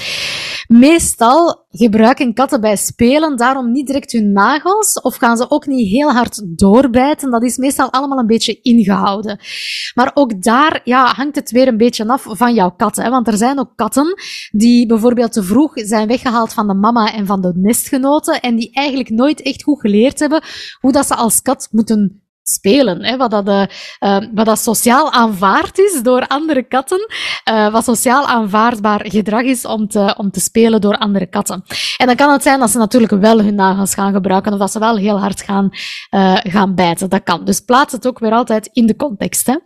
Meestal 0.71 1.67
gebruiken 1.71 2.35
katten 2.35 2.61
bij 2.61 2.77
spelen 2.77 3.37
daarom 3.37 3.73
niet 3.73 3.87
direct 3.87 4.13
hun 4.13 4.33
nagels 4.33 5.01
of 5.01 5.17
gaan 5.17 5.37
ze 5.37 5.51
ook 5.51 5.67
niet 5.67 5.89
heel 5.89 6.13
hard 6.13 6.59
doorbijten. 6.59 7.31
Dat 7.31 7.43
is 7.43 7.57
meestal 7.57 7.93
allemaal 7.93 8.19
een 8.19 8.27
beetje 8.27 8.61
ingehouden. 8.63 9.39
Maar 9.95 10.11
ook 10.15 10.43
daar 10.43 10.81
ja, 10.85 11.13
hangt 11.15 11.37
het 11.37 11.51
weer 11.51 11.69
een 11.69 11.77
beetje 11.77 12.09
af 12.09 12.25
van 12.29 12.55
jouw 12.55 12.71
kat. 12.71 12.97
Hè? 12.97 13.11
Want 13.11 13.29
er 13.29 13.37
zijn 13.37 13.59
ook 13.59 13.73
katten 13.77 14.15
die 14.51 14.87
bijvoorbeeld 14.87 15.33
te 15.33 15.43
vroeg 15.43 15.73
zijn 15.75 16.09
weggehaald 16.09 16.53
van 16.53 16.67
de 16.67 16.75
mama 16.75 17.13
en 17.13 17.27
van 17.27 17.41
de 17.41 17.53
nestgenoten 17.57 18.41
en 18.41 18.57
die 18.57 18.71
eigenlijk 18.73 19.11
nooit 19.11 19.43
echt 19.43 19.63
goed 19.63 19.81
geleerd 19.81 20.19
hebben 20.19 20.43
hoe 20.81 20.93
dat 20.93 21.07
ze 21.07 21.15
als 21.15 21.43
kat 21.43 21.69
moeten 21.71 22.23
spelen. 22.51 23.05
Hè, 23.05 23.17
wat, 23.17 23.31
dat, 23.31 23.49
uh, 23.49 23.67
wat 24.35 24.47
dat 24.47 24.59
sociaal 24.59 25.13
aanvaard 25.13 25.79
is 25.79 26.03
door 26.03 26.27
andere 26.27 26.63
katten. 26.63 27.07
Uh, 27.51 27.73
wat 27.73 27.85
sociaal 27.85 28.27
aanvaardbaar 28.27 29.01
gedrag 29.05 29.43
is 29.43 29.65
om 29.65 29.89
te, 29.89 30.15
om 30.17 30.31
te 30.31 30.41
spelen 30.41 30.81
door 30.81 30.97
andere 30.97 31.27
katten. 31.27 31.63
En 31.97 32.07
dan 32.07 32.17
kan 32.17 32.33
het 32.33 32.43
zijn 32.43 32.59
dat 32.61 32.71
ze 32.71 32.79
natuurlijk 32.79 33.13
wel 33.13 33.43
hun 33.43 33.55
nagels 33.55 33.95
gaan 33.95 34.13
gebruiken 34.13 34.53
of 34.53 34.59
dat 34.59 34.73
ze 34.73 34.79
wel 34.79 34.97
heel 34.97 35.21
hard 35.21 35.43
gaan, 35.43 35.69
uh, 36.11 36.37
gaan 36.37 36.75
bijten. 36.75 37.09
Dat 37.11 37.23
kan. 37.23 37.45
Dus 37.45 37.61
plaats 37.61 37.93
het 37.93 38.07
ook 38.07 38.19
weer 38.19 38.33
altijd 38.33 38.71
in 38.73 38.87
de 38.87 38.97
context. 38.97 39.47
Hè. 39.47 39.57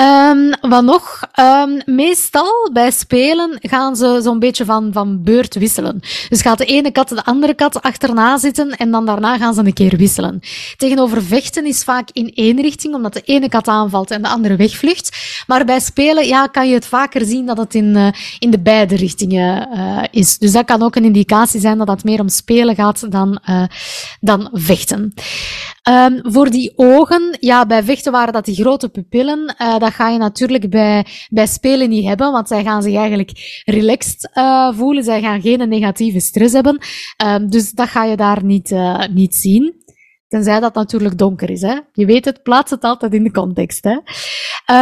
Um, 0.00 0.54
wat 0.60 0.82
nog? 0.82 1.22
Um, 1.40 1.82
meestal 1.84 2.70
bij 2.72 2.90
spelen 2.90 3.58
gaan 3.60 3.96
ze 3.96 4.20
zo'n 4.22 4.38
beetje 4.38 4.64
van, 4.64 4.92
van 4.92 5.22
beurt 5.22 5.54
wisselen. 5.54 6.00
Dus 6.28 6.42
gaat 6.42 6.58
de 6.58 6.64
ene 6.64 6.90
kat 6.90 7.08
de 7.08 7.24
andere 7.24 7.54
kat 7.54 7.82
achterna 7.82 8.38
zitten 8.38 8.70
en 8.70 8.90
dan 8.90 9.06
daarna 9.06 9.38
gaan 9.38 9.54
ze 9.54 9.60
een 9.60 9.72
keer 9.72 9.96
wisselen. 9.96 10.40
Tegenover 10.76 11.22
vechten 11.22 11.66
is 11.66 11.84
vaak 11.84 12.08
in 12.12 12.32
één 12.34 12.60
richting, 12.60 12.94
omdat 12.94 13.12
de 13.12 13.22
ene 13.24 13.48
kat 13.48 13.68
aanvalt 13.68 14.10
en 14.10 14.22
de 14.22 14.28
andere 14.28 14.56
wegvlucht. 14.56 15.16
Maar 15.46 15.64
bij 15.64 15.80
spelen 15.80 16.26
ja, 16.26 16.46
kan 16.46 16.68
je 16.68 16.74
het 16.74 16.86
vaker 16.86 17.24
zien 17.24 17.46
dat 17.46 17.56
het 17.56 17.74
in, 17.74 17.96
uh, 17.96 18.08
in 18.38 18.50
de 18.50 18.60
beide 18.60 18.96
richtingen 18.96 19.68
uh, 19.74 20.02
is. 20.10 20.38
Dus 20.38 20.52
dat 20.52 20.64
kan 20.64 20.82
ook 20.82 20.96
een 20.96 21.04
indicatie 21.04 21.60
zijn 21.60 21.78
dat 21.78 21.88
het 21.88 22.04
meer 22.04 22.20
om 22.20 22.28
spelen 22.28 22.74
gaat 22.74 23.10
dan, 23.12 23.40
uh, 23.50 23.62
dan 24.20 24.48
vechten. 24.52 25.14
Um, 25.88 26.20
voor 26.22 26.50
die 26.50 26.72
ogen, 26.76 27.36
ja, 27.40 27.66
bij 27.66 27.82
vechten 27.82 28.12
waren 28.12 28.32
dat 28.32 28.44
die 28.44 28.54
grote 28.54 28.88
pupillen. 28.88 29.54
Dat 29.78 29.92
ga 29.92 30.08
je 30.08 30.18
natuurlijk 30.18 30.70
bij, 30.70 31.06
bij 31.28 31.46
spelen 31.46 31.88
niet 31.88 32.06
hebben, 32.06 32.32
want 32.32 32.48
zij 32.48 32.62
gaan 32.62 32.82
zich 32.82 32.94
eigenlijk 32.94 33.62
relaxed 33.64 34.30
uh, 34.34 34.72
voelen. 34.76 35.04
Zij 35.04 35.20
gaan 35.20 35.40
geen 35.40 35.68
negatieve 35.68 36.20
stress 36.20 36.52
hebben. 36.52 36.78
Um, 37.26 37.50
dus 37.50 37.70
dat 37.70 37.88
ga 37.88 38.04
je 38.04 38.16
daar 38.16 38.44
niet, 38.44 38.70
uh, 38.70 39.06
niet 39.06 39.34
zien. 39.34 39.74
Tenzij 40.36 40.60
dat 40.60 40.74
natuurlijk 40.74 41.18
donker 41.18 41.50
is. 41.50 41.62
Hè? 41.62 41.78
Je 41.92 42.06
weet 42.06 42.24
het, 42.24 42.42
plaats 42.42 42.70
het 42.70 42.82
altijd 42.82 43.14
in 43.14 43.22
de 43.22 43.30
context. 43.30 43.84
Hè? 43.84 43.98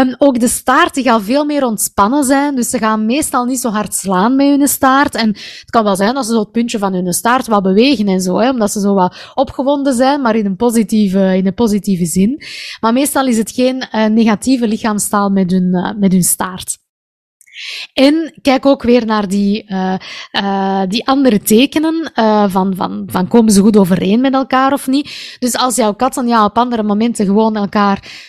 Um, 0.00 0.14
ook 0.18 0.40
de 0.40 0.48
staart 0.48 0.94
die 0.94 1.04
gaat 1.04 1.22
veel 1.22 1.44
meer 1.44 1.64
ontspannen 1.64 2.24
zijn. 2.24 2.54
Dus 2.54 2.70
ze 2.70 2.78
gaan 2.78 3.06
meestal 3.06 3.44
niet 3.44 3.60
zo 3.60 3.70
hard 3.70 3.94
slaan 3.94 4.36
met 4.36 4.46
hun 4.46 4.68
staart. 4.68 5.14
En 5.14 5.28
het 5.28 5.70
kan 5.70 5.84
wel 5.84 5.96
zijn 5.96 6.14
dat 6.14 6.26
ze 6.26 6.32
zo 6.32 6.38
het 6.38 6.50
puntje 6.50 6.78
van 6.78 6.92
hun 6.92 7.12
staart 7.12 7.46
wat 7.46 7.62
bewegen 7.62 8.06
en 8.06 8.20
zo. 8.20 8.38
Hè? 8.38 8.50
Omdat 8.50 8.70
ze 8.70 8.80
zo 8.80 8.94
wat 8.94 9.32
opgewonden 9.34 9.94
zijn, 9.94 10.20
maar 10.20 10.36
in 10.36 10.46
een 10.46 10.56
positieve, 10.56 11.36
in 11.36 11.46
een 11.46 11.54
positieve 11.54 12.04
zin. 12.04 12.42
Maar 12.80 12.92
meestal 12.92 13.26
is 13.26 13.38
het 13.38 13.50
geen 13.50 13.84
uh, 13.92 14.06
negatieve 14.06 14.68
lichaamstaal 14.68 15.30
met 15.30 15.50
hun, 15.50 15.68
uh, 15.72 15.90
met 15.98 16.12
hun 16.12 16.24
staart. 16.24 16.78
En 17.92 18.34
kijk 18.42 18.66
ook 18.66 18.82
weer 18.82 19.06
naar 19.06 19.28
die, 19.28 19.64
uh, 19.68 19.94
uh, 20.32 20.82
die 20.88 21.06
andere 21.06 21.38
tekenen 21.38 22.12
uh, 22.14 22.44
van, 22.48 22.72
van, 22.76 23.02
van 23.06 23.28
komen 23.28 23.52
ze 23.52 23.60
goed 23.60 23.76
overeen 23.76 24.20
met 24.20 24.34
elkaar 24.34 24.72
of 24.72 24.86
niet. 24.86 25.36
Dus 25.38 25.56
als 25.56 25.76
jouw 25.76 25.94
katten 25.94 26.26
ja, 26.26 26.44
op 26.44 26.58
andere 26.58 26.82
momenten 26.82 27.26
gewoon 27.26 27.56
elkaar 27.56 28.22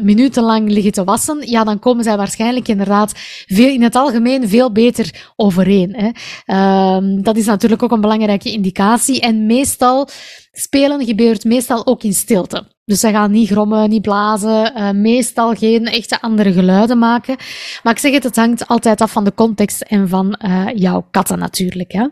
minutenlang 0.00 0.68
liggen 0.68 0.92
te 0.92 1.04
wassen, 1.04 1.50
ja, 1.50 1.64
dan 1.64 1.78
komen 1.78 2.04
zij 2.04 2.16
waarschijnlijk 2.16 2.68
inderdaad 2.68 3.12
veel, 3.46 3.68
in 3.68 3.82
het 3.82 3.96
algemeen 3.96 4.48
veel 4.48 4.72
beter 4.72 5.32
overeen. 5.36 5.94
Hè. 5.96 6.10
Ehm, 6.44 7.22
dat 7.22 7.36
is 7.36 7.46
natuurlijk 7.46 7.82
ook 7.82 7.92
een 7.92 8.00
belangrijke 8.00 8.52
indicatie. 8.52 9.20
En 9.20 9.46
meestal, 9.46 10.08
spelen 10.52 11.04
gebeurt 11.04 11.44
meestal 11.44 11.86
ook 11.86 12.02
in 12.02 12.12
stilte. 12.12 12.66
Dus 12.92 13.00
ze 13.00 13.10
gaan 13.10 13.30
niet 13.30 13.48
grommen, 13.48 13.88
niet 13.88 14.02
blazen, 14.02 14.72
uh, 14.76 14.90
meestal 14.90 15.54
geen 15.54 15.86
echte 15.86 16.20
andere 16.20 16.52
geluiden 16.52 16.98
maken. 16.98 17.36
Maar 17.82 17.92
ik 17.92 17.98
zeg 17.98 18.12
het, 18.12 18.22
het 18.22 18.36
hangt 18.36 18.68
altijd 18.68 19.00
af 19.00 19.12
van 19.12 19.24
de 19.24 19.34
context 19.34 19.80
en 19.80 20.08
van 20.08 20.38
uh, 20.44 20.66
jouw 20.74 21.06
katten 21.10 21.38
natuurlijk. 21.38 21.92
Hè. 21.92 22.06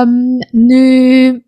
Um, 0.00 0.38
nu, 0.50 1.44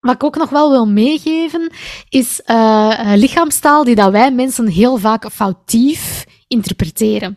wat 0.00 0.14
ik 0.14 0.24
ook 0.24 0.36
nog 0.36 0.50
wel 0.50 0.70
wil 0.70 0.86
meegeven, 0.86 1.70
is 2.08 2.40
uh, 2.46 3.12
lichaamstaal 3.14 3.84
die 3.84 3.94
dat 3.94 4.10
wij 4.10 4.32
mensen 4.32 4.68
heel 4.68 4.96
vaak 4.96 5.30
foutief 5.32 6.26
interpreteren. 6.48 7.36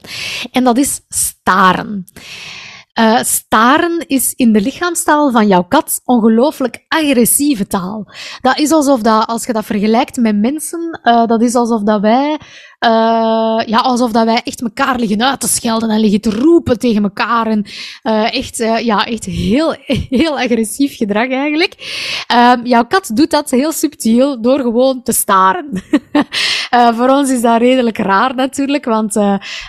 En 0.52 0.64
dat 0.64 0.78
is 0.78 1.02
staren. 1.08 2.06
Uh, 3.00 3.24
staren 3.24 4.08
is 4.08 4.34
in 4.36 4.54
de 4.54 4.62
lichaamstaal 4.62 5.32
van 5.32 5.48
jouw 5.48 5.64
kat 5.64 6.02
ongelooflijk 6.06 6.86
agressieve 6.88 7.68
taal. 7.68 8.12
Dat 8.42 8.58
is 8.58 8.72
alsof 8.72 9.02
dat, 9.02 9.28
als 9.28 9.46
je 9.46 9.54
dat 9.54 9.66
vergelijkt 9.66 10.18
met 10.18 10.38
mensen, 10.38 11.00
uh, 11.04 11.26
dat 11.26 11.42
is 11.42 11.56
alsof 11.56 11.82
dat 11.82 12.02
wij 12.02 12.40
uh, 12.80 13.60
ja, 13.66 13.78
alsof 13.78 14.12
dat 14.12 14.26
wij 14.26 14.42
echt 14.44 14.62
elkaar 14.62 15.00
liggen 15.00 15.24
uit 15.24 15.40
te 15.40 15.48
schelden 15.48 15.90
en 15.90 16.00
liggen 16.00 16.22
te 16.22 16.30
roepen 16.30 16.80
tegen 16.80 17.04
elkaar. 17.04 17.48
En 17.48 17.66
uh, 18.04 18.34
echt, 18.34 18.60
uh, 18.60 18.80
ja, 18.80 19.06
echt 19.06 19.26
heel, 19.26 19.76
heel 20.20 20.40
agressief 20.40 20.96
gedrag 20.96 21.30
eigenlijk. 21.30 21.74
Um, 22.34 22.66
jouw 22.66 22.86
kat 22.86 23.12
doet 23.14 23.32
dat 23.32 23.50
heel 23.50 23.72
subtiel 23.72 24.42
door 24.42 24.60
gewoon 24.60 25.04
te 25.04 25.12
staren. 25.12 25.70
voor 26.98 27.10
ons 27.10 27.30
is 27.30 27.42
dat 27.42 27.58
redelijk 27.58 27.98
raar 27.98 28.36
natuurlijk, 28.36 28.86
want 28.86 29.14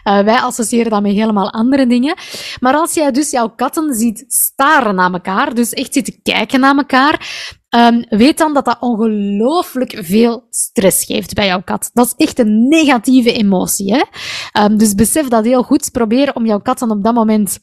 wij 0.02 0.38
associëren 0.40 0.90
dat 0.90 1.02
met 1.02 1.12
helemaal 1.12 1.52
andere 1.52 1.86
dingen. 1.86 2.14
Maar 2.60 2.74
als 2.74 2.94
jij 2.94 3.10
dus 3.10 3.30
jouw 3.30 3.48
katten 3.48 3.94
ziet 3.94 4.24
staren 4.28 4.94
naar 4.94 5.12
elkaar, 5.12 5.54
dus 5.54 5.72
echt 5.72 5.92
zitten 5.92 6.22
kijken 6.22 6.60
naar 6.60 6.76
elkaar, 6.76 7.28
Um, 7.76 8.04
weet 8.08 8.38
dan 8.38 8.54
dat 8.54 8.64
dat 8.64 8.76
ongelooflijk 8.80 9.98
veel 10.00 10.46
stress 10.50 11.04
geeft 11.04 11.34
bij 11.34 11.46
jouw 11.46 11.62
kat. 11.62 11.90
Dat 11.92 12.06
is 12.06 12.26
echt 12.26 12.38
een 12.38 12.68
negatieve 12.68 13.32
emotie. 13.32 13.94
Hè? 13.94 14.02
Um, 14.64 14.78
dus 14.78 14.94
besef 14.94 15.28
dat 15.28 15.44
heel 15.44 15.62
goed. 15.62 15.90
Probeer 15.90 16.34
om 16.34 16.46
jouw 16.46 16.60
kat 16.60 16.78
dan 16.78 16.90
op 16.90 17.04
dat 17.04 17.14
moment 17.14 17.58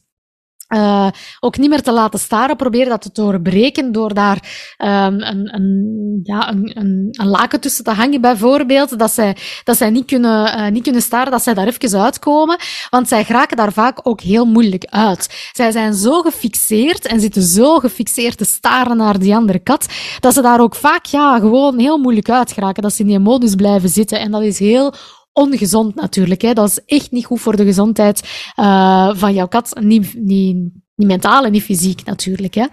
uh, 0.68 1.08
ook 1.40 1.58
niet 1.58 1.70
meer 1.70 1.82
te 1.82 1.92
laten 1.92 2.18
staren. 2.18 2.56
Probeer 2.56 2.88
dat 2.88 3.02
te 3.02 3.10
doorbreken 3.12 3.92
door 3.92 4.14
daar 4.14 4.36
um, 4.78 5.22
een, 5.22 5.54
een, 5.54 6.20
ja, 6.22 6.50
een, 6.50 6.70
een, 6.74 7.26
laken 7.26 7.60
tussen 7.60 7.84
te 7.84 7.90
hangen, 7.90 8.20
bijvoorbeeld. 8.20 8.98
Dat 8.98 9.12
zij, 9.12 9.36
dat 9.64 9.76
zij 9.76 9.90
niet, 9.90 10.04
kunnen, 10.04 10.58
uh, 10.58 10.68
niet 10.68 10.82
kunnen 10.82 11.02
staren, 11.02 11.32
dat 11.32 11.42
zij 11.42 11.54
daar 11.54 11.66
even 11.66 12.00
uitkomen. 12.00 12.58
Want 12.90 13.08
zij 13.08 13.24
geraken 13.24 13.56
daar 13.56 13.72
vaak 13.72 14.00
ook 14.02 14.20
heel 14.20 14.44
moeilijk 14.44 14.84
uit. 14.84 15.50
Zij 15.52 15.70
zijn 15.70 15.94
zo 15.94 16.22
gefixeerd 16.22 17.06
en 17.06 17.20
zitten 17.20 17.42
zo 17.42 17.78
gefixeerd 17.78 18.38
te 18.38 18.44
staren 18.44 18.96
naar 18.96 19.18
die 19.18 19.34
andere 19.34 19.58
kat, 19.58 19.86
dat 20.20 20.34
ze 20.34 20.42
daar 20.42 20.60
ook 20.60 20.74
vaak 20.74 21.04
ja, 21.04 21.38
gewoon 21.38 21.78
heel 21.78 21.98
moeilijk 21.98 22.30
uit 22.30 22.52
geraken. 22.52 22.82
Dat 22.82 22.92
ze 22.92 23.02
in 23.02 23.08
die 23.08 23.18
modus 23.18 23.54
blijven 23.54 23.88
zitten. 23.88 24.20
En 24.20 24.30
dat 24.30 24.42
is 24.42 24.58
heel 24.58 24.94
ongezond 25.38 25.94
natuurlijk. 25.94 26.42
Hè. 26.42 26.52
Dat 26.52 26.68
is 26.68 26.80
echt 26.84 27.10
niet 27.10 27.24
goed 27.24 27.40
voor 27.40 27.56
de 27.56 27.64
gezondheid 27.64 28.22
uh, 28.56 29.10
van 29.14 29.34
jouw 29.34 29.48
kat. 29.48 29.78
Niet, 29.80 30.14
niet, 30.14 30.56
niet 30.94 31.08
mentaal 31.08 31.44
en 31.44 31.52
niet 31.52 31.62
fysiek 31.62 32.04
natuurlijk. 32.04 32.54
Hè. 32.54 32.66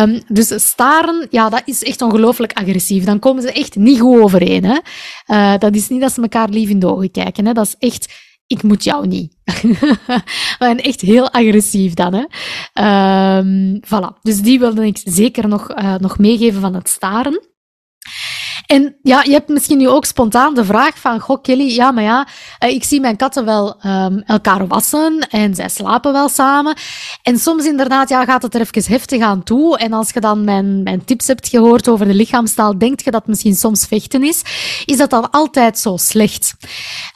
Um, 0.00 0.22
dus 0.28 0.64
staren, 0.64 1.26
ja, 1.30 1.48
dat 1.48 1.62
is 1.64 1.82
echt 1.82 2.02
ongelooflijk 2.02 2.52
agressief. 2.52 3.04
Dan 3.04 3.18
komen 3.18 3.42
ze 3.42 3.52
echt 3.52 3.76
niet 3.76 4.00
goed 4.00 4.20
overeen. 4.20 4.64
Hè. 4.64 4.78
Uh, 5.26 5.58
dat 5.58 5.74
is 5.74 5.88
niet 5.88 6.00
dat 6.00 6.12
ze 6.12 6.22
elkaar 6.22 6.48
lief 6.48 6.68
in 6.68 6.78
de 6.78 6.86
ogen 6.86 7.10
kijken. 7.10 7.46
Hè. 7.46 7.52
Dat 7.52 7.66
is 7.66 7.88
echt, 7.88 8.12
ik 8.46 8.62
moet 8.62 8.84
jou 8.84 9.06
niet. 9.06 9.36
maar 10.58 10.76
echt 10.76 11.00
heel 11.00 11.30
agressief 11.30 11.94
dan. 11.94 12.14
Hè. 12.14 13.38
Um, 13.38 13.80
voilà. 13.84 14.22
Dus 14.22 14.40
die 14.40 14.58
wilde 14.58 14.86
ik 14.86 15.00
zeker 15.04 15.48
nog, 15.48 15.70
uh, 15.70 15.94
nog 15.94 16.18
meegeven 16.18 16.60
van 16.60 16.74
het 16.74 16.88
staren. 16.88 17.40
En 18.68 18.96
ja, 19.02 19.22
je 19.22 19.32
hebt 19.32 19.48
misschien 19.48 19.78
nu 19.78 19.88
ook 19.88 20.04
spontaan 20.04 20.54
de 20.54 20.64
vraag 20.64 20.98
van, 20.98 21.20
goh 21.20 21.42
Kelly, 21.42 21.74
ja, 21.74 21.90
maar 21.90 22.02
ja, 22.02 22.26
eh, 22.58 22.70
ik 22.70 22.84
zie 22.84 23.00
mijn 23.00 23.16
katten 23.16 23.44
wel 23.44 23.76
um, 23.86 24.22
elkaar 24.22 24.66
wassen 24.66 25.26
en 25.30 25.54
zij 25.54 25.68
slapen 25.68 26.12
wel 26.12 26.28
samen. 26.28 26.76
En 27.22 27.38
soms 27.38 27.64
inderdaad, 27.64 28.08
ja, 28.08 28.24
gaat 28.24 28.42
het 28.42 28.54
er 28.54 28.60
even 28.60 28.92
heftig 28.92 29.22
aan 29.22 29.42
toe. 29.42 29.78
En 29.78 29.92
als 29.92 30.10
je 30.10 30.20
dan 30.20 30.44
mijn, 30.44 30.82
mijn 30.82 31.04
tips 31.04 31.26
hebt 31.26 31.48
gehoord 31.48 31.88
over 31.88 32.06
de 32.06 32.14
lichaamstaal, 32.14 32.78
denk 32.78 33.00
je 33.00 33.10
dat 33.10 33.26
misschien 33.26 33.54
soms 33.54 33.86
vechten 33.86 34.22
is. 34.22 34.42
Is 34.84 34.96
dat 34.96 35.10
dan 35.10 35.30
altijd 35.30 35.78
zo 35.78 35.96
slecht? 35.96 36.54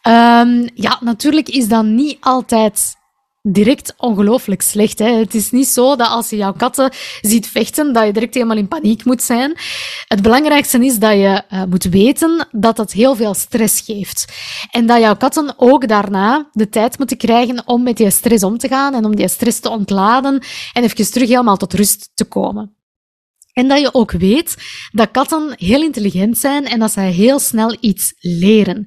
Um, 0.09 0.69
ja, 0.75 0.99
natuurlijk 1.01 1.49
is 1.49 1.69
dat 1.69 1.85
niet 1.85 2.17
altijd 2.21 2.97
direct 3.43 3.95
ongelooflijk 3.97 4.63
slecht. 4.63 4.99
Hè? 4.99 5.13
Het 5.13 5.35
is 5.35 5.51
niet 5.51 5.69
zo 5.69 5.97
dat 5.97 6.09
als 6.09 6.31
je 6.31 6.37
jouw 6.37 6.53
katten 6.53 6.93
ziet 7.21 7.47
vechten, 7.47 7.93
dat 7.93 8.07
je 8.07 8.13
direct 8.13 8.35
helemaal 8.35 8.57
in 8.57 8.69
paniek 8.69 9.05
moet 9.05 9.23
zijn. 9.23 9.59
Het 10.07 10.23
belangrijkste 10.23 10.85
is 10.85 10.99
dat 10.99 11.13
je 11.13 11.43
uh, 11.53 11.65
moet 11.65 11.85
weten 11.85 12.49
dat 12.51 12.77
het 12.77 12.93
heel 12.93 13.17
veel 13.17 13.35
stress 13.35 13.81
geeft. 13.81 14.33
En 14.71 14.87
dat 14.87 15.01
jouw 15.01 15.17
katten 15.17 15.55
ook 15.57 15.89
daarna 15.89 16.49
de 16.53 16.69
tijd 16.69 16.99
moeten 16.99 17.17
krijgen 17.17 17.63
om 17.67 17.83
met 17.83 17.97
die 17.97 18.11
stress 18.11 18.45
om 18.45 18.59
te 18.59 18.69
gaan 18.69 18.95
en 18.95 19.05
om 19.05 19.17
die 19.17 19.29
stress 19.29 19.61
te 19.61 19.71
ontladen 19.71 20.43
en 20.73 20.83
even 20.83 21.11
terug 21.13 21.29
helemaal 21.29 21.57
tot 21.57 21.75
rust 21.75 22.11
te 22.15 22.25
komen. 22.25 22.82
En 23.53 23.69
dat 23.69 23.81
je 23.81 23.95
ook 23.95 24.11
weet 24.11 24.57
dat 24.93 25.11
katten 25.11 25.53
heel 25.57 25.83
intelligent 25.83 26.39
zijn 26.39 26.65
en 26.65 26.79
dat 26.79 26.93
zij 26.93 27.11
heel 27.11 27.39
snel 27.39 27.77
iets 27.81 28.15
leren. 28.21 28.85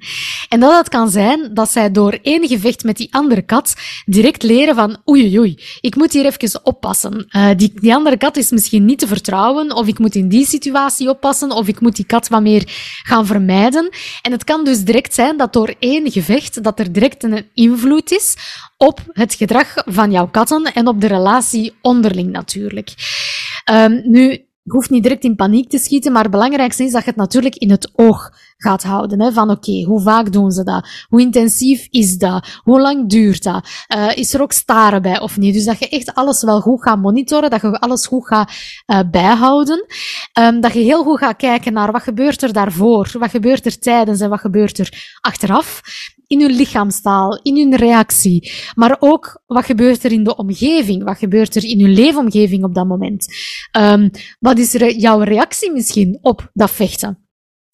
En 0.49 0.59
dat 0.59 0.77
het 0.77 0.89
kan 0.89 1.09
zijn 1.09 1.53
dat 1.53 1.71
zij 1.71 1.91
door 1.91 2.19
één 2.21 2.47
gevecht 2.47 2.83
met 2.83 2.97
die 2.97 3.13
andere 3.13 3.41
kat 3.41 3.73
direct 4.05 4.43
leren 4.43 4.75
van 4.75 4.97
oei 5.09 5.39
oei, 5.39 5.59
ik 5.81 5.95
moet 5.95 6.13
hier 6.13 6.25
even 6.25 6.65
oppassen. 6.65 7.25
Uh, 7.29 7.49
die, 7.55 7.71
die 7.75 7.95
andere 7.95 8.17
kat 8.17 8.37
is 8.37 8.51
misschien 8.51 8.85
niet 8.85 8.99
te 8.99 9.07
vertrouwen, 9.07 9.71
of 9.71 9.87
ik 9.87 9.99
moet 9.99 10.15
in 10.15 10.29
die 10.29 10.45
situatie 10.45 11.09
oppassen, 11.09 11.51
of 11.51 11.67
ik 11.67 11.79
moet 11.79 11.95
die 11.95 12.05
kat 12.05 12.27
wat 12.27 12.41
meer 12.41 12.63
gaan 13.03 13.25
vermijden. 13.25 13.89
En 14.21 14.31
het 14.31 14.43
kan 14.43 14.63
dus 14.63 14.83
direct 14.83 15.13
zijn 15.13 15.37
dat 15.37 15.53
door 15.53 15.75
één 15.79 16.11
gevecht 16.11 16.63
dat 16.63 16.79
er 16.79 16.91
direct 16.91 17.23
een 17.23 17.45
invloed 17.53 18.11
is 18.11 18.35
op 18.77 19.01
het 19.11 19.33
gedrag 19.33 19.73
van 19.85 20.11
jouw 20.11 20.27
katten 20.27 20.63
en 20.63 20.87
op 20.87 21.01
de 21.01 21.07
relatie 21.07 21.73
onderling 21.81 22.31
natuurlijk. 22.31 22.93
Um, 23.71 24.01
nu, 24.05 24.45
je 24.65 24.71
hoeft 24.71 24.89
niet 24.89 25.03
direct 25.03 25.23
in 25.23 25.35
paniek 25.35 25.69
te 25.69 25.77
schieten, 25.77 26.11
maar 26.11 26.21
het 26.21 26.31
belangrijkste 26.31 26.83
is 26.83 26.91
dat 26.91 27.03
je 27.03 27.09
het 27.09 27.17
natuurlijk 27.17 27.55
in 27.55 27.69
het 27.69 27.91
oog 27.95 28.31
gaat 28.65 28.83
houden. 28.83 29.21
Hè, 29.21 29.31
van 29.31 29.49
oké, 29.49 29.69
okay, 29.69 29.83
hoe 29.83 30.01
vaak 30.01 30.31
doen 30.31 30.51
ze 30.51 30.63
dat? 30.63 30.87
Hoe 31.09 31.21
intensief 31.21 31.87
is 31.89 32.17
dat? 32.17 32.59
Hoe 32.63 32.81
lang 32.81 33.09
duurt 33.09 33.43
dat? 33.43 33.67
Uh, 33.95 34.15
is 34.15 34.33
er 34.33 34.41
ook 34.41 34.51
staren 34.51 35.01
bij 35.01 35.19
of 35.19 35.37
niet? 35.37 35.53
Dus 35.53 35.65
dat 35.65 35.79
je 35.79 35.89
echt 35.89 36.13
alles 36.13 36.43
wel 36.43 36.61
goed 36.61 36.81
gaat 36.81 37.01
monitoren, 37.01 37.49
dat 37.49 37.61
je 37.61 37.79
alles 37.79 38.07
goed 38.07 38.27
gaat 38.27 38.51
uh, 38.87 38.99
bijhouden. 39.11 39.85
Um, 40.39 40.61
dat 40.61 40.73
je 40.73 40.79
heel 40.79 41.03
goed 41.03 41.17
gaat 41.17 41.35
kijken 41.35 41.73
naar 41.73 41.91
wat 41.91 42.01
gebeurt 42.01 42.41
er 42.41 42.53
daarvoor, 42.53 43.11
wat 43.19 43.29
gebeurt 43.29 43.65
er 43.65 43.79
tijdens 43.79 44.19
en 44.19 44.29
wat 44.29 44.39
gebeurt 44.39 44.79
er 44.79 45.17
achteraf 45.21 45.81
in 46.27 46.41
hun 46.41 46.51
lichaamstaal, 46.51 47.39
in 47.43 47.57
hun 47.57 47.75
reactie, 47.75 48.51
maar 48.75 48.95
ook 48.99 49.41
wat 49.45 49.65
gebeurt 49.65 50.03
er 50.03 50.11
in 50.11 50.23
de 50.23 50.35
omgeving, 50.35 51.03
wat 51.03 51.17
gebeurt 51.17 51.55
er 51.55 51.63
in 51.63 51.79
hun 51.81 51.93
leefomgeving 51.93 52.63
op 52.63 52.75
dat 52.75 52.87
moment. 52.87 53.27
Um, 53.77 54.11
wat 54.39 54.57
is 54.57 54.71
jouw 54.97 55.19
reactie 55.19 55.71
misschien 55.71 56.17
op 56.21 56.49
dat 56.53 56.71
vechten? 56.71 57.24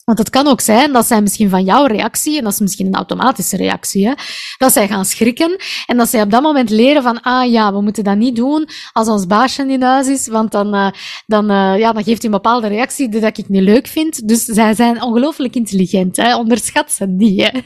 Want 0.06 0.18
het 0.18 0.30
kan 0.30 0.48
ook 0.48 0.62
zijn 0.62 0.92
dat 0.92 1.06
zij 1.08 1.22
misschien 1.22 1.50
van 1.50 1.64
jouw 1.64 1.86
reactie, 1.86 2.38
en 2.38 2.44
dat 2.44 2.54
is 2.54 2.60
misschien 2.60 2.88
een 2.88 2.96
automatische 2.96 3.58
reactie, 3.58 4.08
hè, 4.08 4.14
dat 4.58 4.74
zij 4.74 4.88
gaan 4.88 5.06
schrikken 5.06 5.56
en 5.86 5.98
dat 5.98 6.10
zij 6.10 6.22
op 6.22 6.32
dat 6.32 6.42
moment 6.42 6.70
leren 6.70 7.04
van, 7.04 7.22
ah 7.22 7.52
ja, 7.52 7.74
we 7.74 7.82
moeten 7.82 8.04
dat 8.04 8.18
niet 8.18 8.36
doen 8.36 8.70
als 8.94 9.08
ons 9.08 9.28
baasje 9.28 9.68
in 9.68 9.82
huis 9.82 10.08
is, 10.08 10.28
want 10.28 10.52
dan, 10.52 10.76
uh, 10.76 10.88
dan, 11.26 11.52
uh, 11.52 11.80
ja, 11.80 11.92
dan 11.92 12.04
geeft 12.04 12.22
hij 12.22 12.32
een 12.32 12.42
bepaalde 12.42 12.68
reactie 12.68 13.10
die 13.10 13.22
dat 13.22 13.38
ik 13.38 13.50
niet 13.50 13.62
leuk 13.62 13.88
vind. 13.88 14.28
Dus 14.28 14.46
zij 14.46 14.74
zijn 14.74 15.04
ongelooflijk 15.04 15.56
intelligent, 15.56 16.18
hè. 16.18 16.36
onderschat 16.36 16.92
ze 16.92 17.06
niet. 17.06 17.42
Hè. 17.42 17.60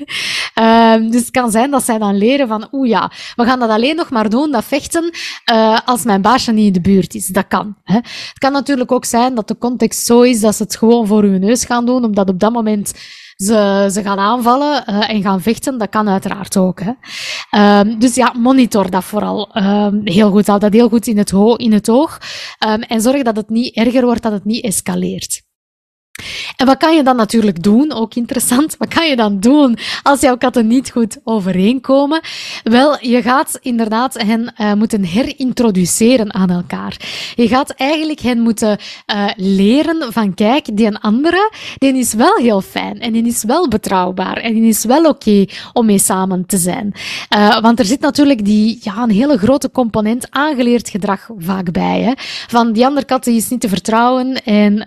Uh, 0.61 1.11
dus 1.11 1.21
het 1.21 1.31
kan 1.31 1.51
zijn 1.51 1.71
dat 1.71 1.83
zij 1.83 1.97
dan 1.97 2.17
leren 2.17 2.47
van, 2.47 2.67
oeh 2.71 2.89
ja, 2.89 3.11
we 3.35 3.45
gaan 3.45 3.59
dat 3.59 3.69
alleen 3.69 3.95
nog 3.95 4.09
maar 4.09 4.29
doen, 4.29 4.51
dat 4.51 4.65
vechten, 4.65 5.11
uh, 5.51 5.79
als 5.85 6.03
mijn 6.03 6.21
baasje 6.21 6.51
niet 6.51 6.65
in 6.65 6.73
de 6.73 6.89
buurt 6.89 7.15
is. 7.15 7.27
Dat 7.27 7.47
kan. 7.47 7.75
Hè. 7.83 7.95
Het 7.95 8.37
kan 8.37 8.51
natuurlijk 8.51 8.91
ook 8.91 9.05
zijn 9.05 9.35
dat 9.35 9.47
de 9.47 9.57
context 9.57 10.05
zo 10.05 10.21
is 10.21 10.39
dat 10.39 10.55
ze 10.55 10.63
het 10.63 10.75
gewoon 10.75 11.07
voor 11.07 11.23
uw 11.23 11.37
neus 11.37 11.65
gaan 11.65 11.85
doen, 11.85 12.03
omdat 12.03 12.24
op 12.29 12.39
dat 12.39 12.51
moment 12.51 12.93
ze, 13.35 13.89
ze 13.91 14.01
gaan 14.01 14.19
aanvallen 14.19 14.83
uh, 14.89 15.09
en 15.09 15.21
gaan 15.21 15.41
vechten, 15.41 15.77
dat 15.77 15.89
kan 15.89 16.09
uiteraard 16.09 16.57
ook. 16.57 16.81
Hè. 16.83 16.91
Um, 17.79 17.99
dus 17.99 18.15
ja, 18.15 18.33
monitor 18.37 18.89
dat 18.89 19.03
vooral 19.03 19.57
um, 19.57 20.01
heel 20.03 20.31
goed. 20.31 20.47
Houd 20.47 20.61
dat 20.61 20.73
heel 20.73 20.89
goed 20.89 21.07
in 21.07 21.17
het, 21.17 21.31
in 21.55 21.73
het 21.73 21.89
oog. 21.89 22.19
Um, 22.67 22.81
en 22.81 23.01
zorg 23.01 23.21
dat 23.21 23.35
het 23.35 23.49
niet 23.49 23.75
erger 23.75 24.05
wordt, 24.05 24.23
dat 24.23 24.31
het 24.31 24.45
niet 24.45 24.63
escaleert. 24.63 25.44
En 26.55 26.65
wat 26.65 26.77
kan 26.77 26.95
je 26.95 27.03
dan 27.03 27.15
natuurlijk 27.15 27.63
doen? 27.63 27.93
Ook 27.93 28.15
interessant. 28.15 28.75
Wat 28.77 28.93
kan 28.93 29.07
je 29.07 29.15
dan 29.15 29.39
doen 29.39 29.77
als 30.03 30.21
jouw 30.21 30.37
katten 30.37 30.67
niet 30.67 30.91
goed 30.91 31.17
overeenkomen? 31.23 32.21
Wel, 32.63 32.97
je 33.01 33.21
gaat 33.21 33.59
inderdaad 33.61 34.21
hen 34.21 34.53
uh, 34.57 34.73
moeten 34.73 35.03
herintroduceren 35.03 36.33
aan 36.33 36.49
elkaar. 36.49 36.97
Je 37.35 37.47
gaat 37.47 37.69
eigenlijk 37.69 38.19
hen 38.19 38.39
moeten 38.39 38.79
uh, 39.13 39.27
leren 39.35 40.13
van 40.13 40.33
kijk, 40.33 40.77
die 40.77 40.97
andere, 40.97 41.51
die 41.77 41.97
is 41.97 42.13
wel 42.13 42.35
heel 42.35 42.61
fijn 42.61 42.99
en 42.99 43.11
die 43.11 43.25
is 43.25 43.43
wel 43.43 43.67
betrouwbaar 43.67 44.37
en 44.37 44.53
die 44.53 44.63
is 44.63 44.85
wel 44.85 45.05
oké 45.05 45.45
om 45.73 45.85
mee 45.85 45.99
samen 45.99 46.45
te 46.45 46.57
zijn. 46.57 46.93
Uh, 47.37 47.59
want 47.61 47.79
er 47.79 47.85
zit 47.85 47.99
natuurlijk 47.99 48.45
die, 48.45 48.79
ja, 48.81 48.97
een 48.97 49.09
hele 49.09 49.37
grote 49.37 49.71
component 49.71 50.27
aangeleerd 50.29 50.89
gedrag 50.89 51.29
vaak 51.37 51.71
bij. 51.71 52.01
Hè? 52.01 52.11
Van 52.47 52.73
die 52.73 52.85
andere 52.85 53.05
kat 53.05 53.27
is 53.27 53.49
niet 53.49 53.61
te 53.61 53.69
vertrouwen 53.69 54.43
en 54.43 54.85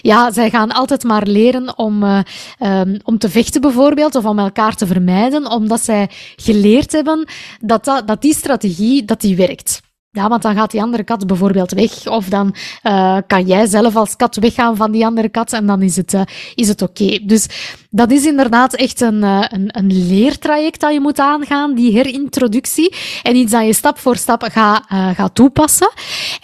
ja, 0.00 0.32
zij 0.32 0.49
gaan 0.50 0.72
altijd 0.72 1.04
maar 1.04 1.26
leren 1.26 1.78
om, 1.78 2.02
uh, 2.02 2.20
um, 2.58 2.96
om 3.04 3.18
te 3.18 3.30
vechten 3.30 3.60
bijvoorbeeld, 3.60 4.14
of 4.14 4.24
om 4.24 4.38
elkaar 4.38 4.74
te 4.74 4.86
vermijden, 4.86 5.50
omdat 5.50 5.80
zij 5.80 6.08
geleerd 6.36 6.92
hebben 6.92 7.28
dat, 7.60 7.84
dat, 7.84 8.22
die 8.22 8.34
strategie 8.34 9.04
dat 9.04 9.20
die 9.20 9.36
werkt. 9.36 9.80
Ja, 10.12 10.28
want 10.28 10.42
dan 10.42 10.54
gaat 10.54 10.70
die 10.70 10.82
andere 10.82 11.02
kat 11.02 11.26
bijvoorbeeld 11.26 11.72
weg. 11.72 12.06
Of 12.06 12.28
dan 12.28 12.54
uh, 12.82 13.16
kan 13.26 13.46
jij 13.46 13.66
zelf 13.66 13.96
als 13.96 14.16
kat 14.16 14.36
weggaan 14.36 14.76
van 14.76 14.90
die 14.90 15.06
andere 15.06 15.28
kat 15.28 15.52
en 15.52 15.66
dan 15.66 15.82
is 15.82 15.96
het, 15.96 16.12
uh, 16.12 16.20
is 16.54 16.68
het 16.68 16.82
oké. 16.82 17.18
Dus 17.22 17.46
dat 17.90 18.10
is 18.10 18.26
inderdaad 18.26 18.74
echt 18.74 19.00
een, 19.00 19.22
een, 19.22 19.68
een 19.78 20.08
leertraject 20.08 20.80
dat 20.80 20.92
je 20.92 21.00
moet 21.00 21.18
aangaan, 21.18 21.74
die 21.74 21.92
herintroductie. 21.92 22.94
En 23.22 23.36
iets 23.36 23.52
dat 23.52 23.66
je 23.66 23.72
stap 23.72 23.98
voor 23.98 24.16
stap 24.16 24.42
gaat 24.42 24.84
gaat 25.14 25.34
toepassen. 25.34 25.92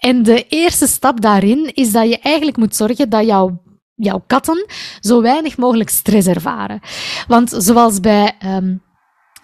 En 0.00 0.22
de 0.22 0.46
eerste 0.48 0.86
stap 0.86 1.20
daarin 1.20 1.70
is 1.74 1.92
dat 1.92 2.08
je 2.08 2.18
eigenlijk 2.18 2.56
moet 2.56 2.76
zorgen 2.76 3.08
dat 3.08 3.26
jouw 3.26 3.64
jouw 3.96 4.22
katten 4.26 4.66
zo 5.00 5.22
weinig 5.22 5.56
mogelijk 5.56 5.88
stress 5.88 6.26
ervaren. 6.26 6.80
Want 7.28 7.54
zoals 7.56 8.00
bij 8.00 8.36
um, 8.44 8.82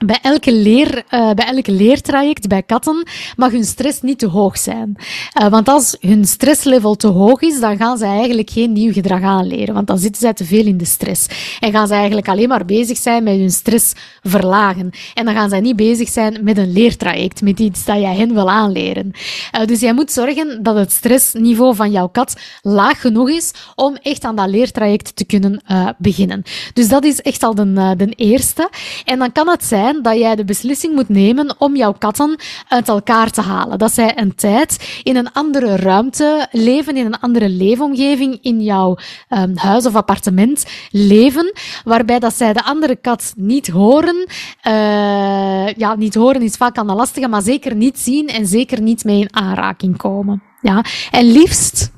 bij 0.05 0.19
elke, 0.23 0.53
leer, 0.53 0.97
uh, 0.97 1.31
bij 1.31 1.47
elke 1.47 1.73
leertraject 1.73 2.49
bij 2.49 2.63
katten 2.63 3.07
mag 3.37 3.51
hun 3.51 3.65
stress 3.65 4.01
niet 4.01 4.19
te 4.19 4.27
hoog 4.27 4.59
zijn. 4.59 4.97
Uh, 5.41 5.49
want 5.49 5.69
als 5.69 5.97
hun 6.01 6.25
stresslevel 6.25 6.95
te 6.95 7.07
hoog 7.07 7.41
is, 7.41 7.61
dan 7.61 7.77
gaan 7.77 7.99
ze 7.99 8.05
eigenlijk 8.05 8.51
geen 8.51 8.73
nieuw 8.73 8.93
gedrag 8.93 9.23
aanleren. 9.23 9.75
Want 9.75 9.87
dan 9.87 9.99
zitten 9.99 10.21
zij 10.21 10.33
te 10.33 10.45
veel 10.45 10.67
in 10.67 10.77
de 10.77 10.85
stress. 10.85 11.27
En 11.61 11.73
gaan 11.73 11.87
ze 11.87 11.95
eigenlijk 11.95 12.29
alleen 12.29 12.49
maar 12.49 12.65
bezig 12.65 12.99
zijn 12.99 13.23
met 13.23 13.37
hun 13.37 13.51
stress 13.51 13.93
verlagen. 14.23 14.91
En 15.15 15.25
dan 15.25 15.35
gaan 15.35 15.49
zij 15.49 15.61
niet 15.61 15.77
bezig 15.77 16.09
zijn 16.09 16.39
met 16.43 16.59
een 16.59 16.73
leertraject, 16.73 17.43
met 17.43 17.61
iets 17.61 17.85
dat 17.85 18.01
jij 18.01 18.17
hen 18.17 18.35
wil 18.35 18.51
aanleren. 18.51 19.11
Uh, 19.13 19.67
dus 19.67 19.81
jij 19.81 19.95
moet 19.95 20.13
zorgen 20.13 20.63
dat 20.63 20.77
het 20.77 20.93
stressniveau 20.93 21.75
van 21.75 21.91
jouw 21.91 22.09
kat 22.09 22.41
laag 22.63 23.01
genoeg 23.01 23.31
is 23.31 23.53
om 23.75 23.97
echt 24.03 24.25
aan 24.25 24.37
dat 24.37 24.49
leertraject 24.49 25.17
te 25.17 25.25
kunnen 25.25 25.63
beginnen. 25.99 26.43
Dus 26.73 26.89
dat 26.89 27.05
is 27.05 27.21
echt 27.21 27.43
al 27.43 27.55
de, 27.55 27.95
de 27.97 28.13
eerste. 28.17 28.71
En 29.05 29.19
dan 29.19 29.33
kan 29.33 29.49
het 29.49 29.65
zijn 29.65 29.92
dat 30.03 30.19
jij 30.19 30.37
de 30.37 30.45
beslissing 30.45 30.95
moet 30.95 31.09
nemen 31.09 31.55
om 31.59 31.77
jouw 31.77 31.93
katten 31.93 32.37
uit 32.69 32.89
elkaar 32.89 33.31
te 33.31 33.41
halen. 33.41 33.79
Dat 33.79 33.93
zij 33.93 34.19
een 34.19 34.35
tijd 34.35 35.01
in 35.03 35.17
een 35.17 35.33
andere 35.33 35.77
ruimte 35.77 36.47
leven, 36.51 36.97
in 36.97 37.07
een 37.07 37.21
andere 37.21 37.49
leefomgeving, 37.49 38.39
in 38.43 38.61
jouw 38.61 38.97
um, 39.29 39.57
huis 39.57 39.87
of 39.87 39.95
appartement 39.95 40.67
leven, 40.91 41.53
waarbij 41.85 42.19
dat 42.19 42.35
zij 42.35 42.53
de 42.53 42.65
andere 42.65 42.97
kat 42.97 43.33
niet 43.37 43.69
horen. 43.69 44.27
Uh, 44.67 45.73
ja, 45.73 45.95
niet 45.97 46.15
horen 46.15 46.43
is 46.43 46.57
vaak 46.57 46.79
aan 46.79 46.87
de 46.87 46.95
lastige, 46.95 47.29
maar 47.29 47.43
zeker 47.43 47.75
niet 47.75 47.99
zien 47.99 48.29
en 48.29 48.47
zeker 48.47 48.81
niet 48.81 49.05
mee 49.05 49.21
in 49.21 49.37
aanraking 49.37 49.97
komen. 49.97 50.43
Ja, 50.61 50.85
en 51.11 51.33
liefst. 51.33 51.91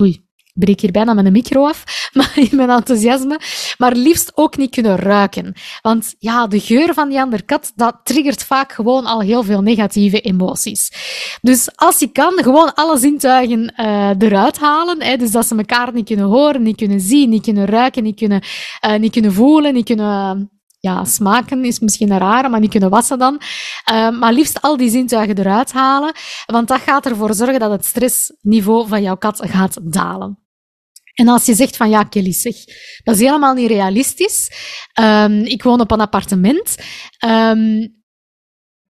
Oei, 0.00 0.25
breek 0.58 0.80
hier 0.80 0.90
bijna 0.90 1.14
mijn 1.14 1.32
micro 1.32 1.66
af, 1.66 1.84
maar 2.12 2.32
in 2.34 2.56
mijn 2.56 2.70
enthousiasme. 2.70 3.40
Maar 3.78 3.92
liefst 3.92 4.32
ook 4.34 4.56
niet 4.56 4.70
kunnen 4.70 4.96
ruiken. 4.96 5.54
Want 5.82 6.14
ja, 6.18 6.46
de 6.46 6.60
geur 6.60 6.94
van 6.94 7.08
die 7.08 7.20
andere 7.20 7.42
kat, 7.42 7.72
dat 7.74 8.00
triggert 8.02 8.44
vaak 8.44 8.72
gewoon 8.72 9.06
al 9.06 9.20
heel 9.20 9.42
veel 9.42 9.62
negatieve 9.62 10.20
emoties. 10.20 10.92
Dus 11.42 11.76
als 11.76 11.98
je 11.98 12.06
kan, 12.06 12.32
gewoon 12.42 12.74
alle 12.74 12.98
zintuigen 12.98 13.74
uh, 13.76 14.10
eruit 14.18 14.58
halen. 14.58 15.02
Hè, 15.02 15.16
dus 15.16 15.30
dat 15.30 15.46
ze 15.46 15.56
elkaar 15.56 15.92
niet 15.92 16.06
kunnen 16.06 16.26
horen, 16.26 16.62
niet 16.62 16.76
kunnen 16.76 17.00
zien, 17.00 17.28
niet 17.28 17.42
kunnen 17.42 17.66
ruiken, 17.66 18.02
niet 18.02 18.16
kunnen, 18.16 18.42
uh, 18.86 18.96
niet 18.96 19.12
kunnen 19.12 19.32
voelen, 19.32 19.74
niet 19.74 19.84
kunnen 19.86 20.50
ja, 20.80 21.04
smaken 21.04 21.64
is 21.64 21.78
misschien 21.78 22.10
een 22.10 22.18
rare, 22.18 22.48
maar 22.48 22.60
niet 22.60 22.70
kunnen 22.70 22.90
wassen 22.90 23.18
dan. 23.18 23.40
Uh, 23.92 24.18
maar 24.18 24.32
liefst 24.32 24.62
al 24.62 24.76
die 24.76 24.90
zintuigen 24.90 25.38
eruit 25.38 25.72
halen, 25.72 26.14
want 26.46 26.68
dat 26.68 26.80
gaat 26.80 27.06
ervoor 27.06 27.34
zorgen 27.34 27.60
dat 27.60 27.70
het 27.70 27.84
stressniveau 27.84 28.88
van 28.88 29.02
jouw 29.02 29.16
kat 29.16 29.40
gaat 29.44 29.78
dalen. 29.82 30.45
En 31.16 31.28
als 31.28 31.46
je 31.46 31.54
zegt 31.54 31.76
van 31.76 31.90
ja, 31.90 32.02
Kelly, 32.02 32.32
zeg, 32.32 32.56
dat 33.04 33.14
is 33.14 33.20
helemaal 33.20 33.54
niet 33.54 33.68
realistisch. 33.68 34.50
Um, 35.00 35.44
ik 35.44 35.62
woon 35.62 35.80
op 35.80 35.90
een 35.90 36.00
appartement. 36.00 36.76
Um, 37.26 37.94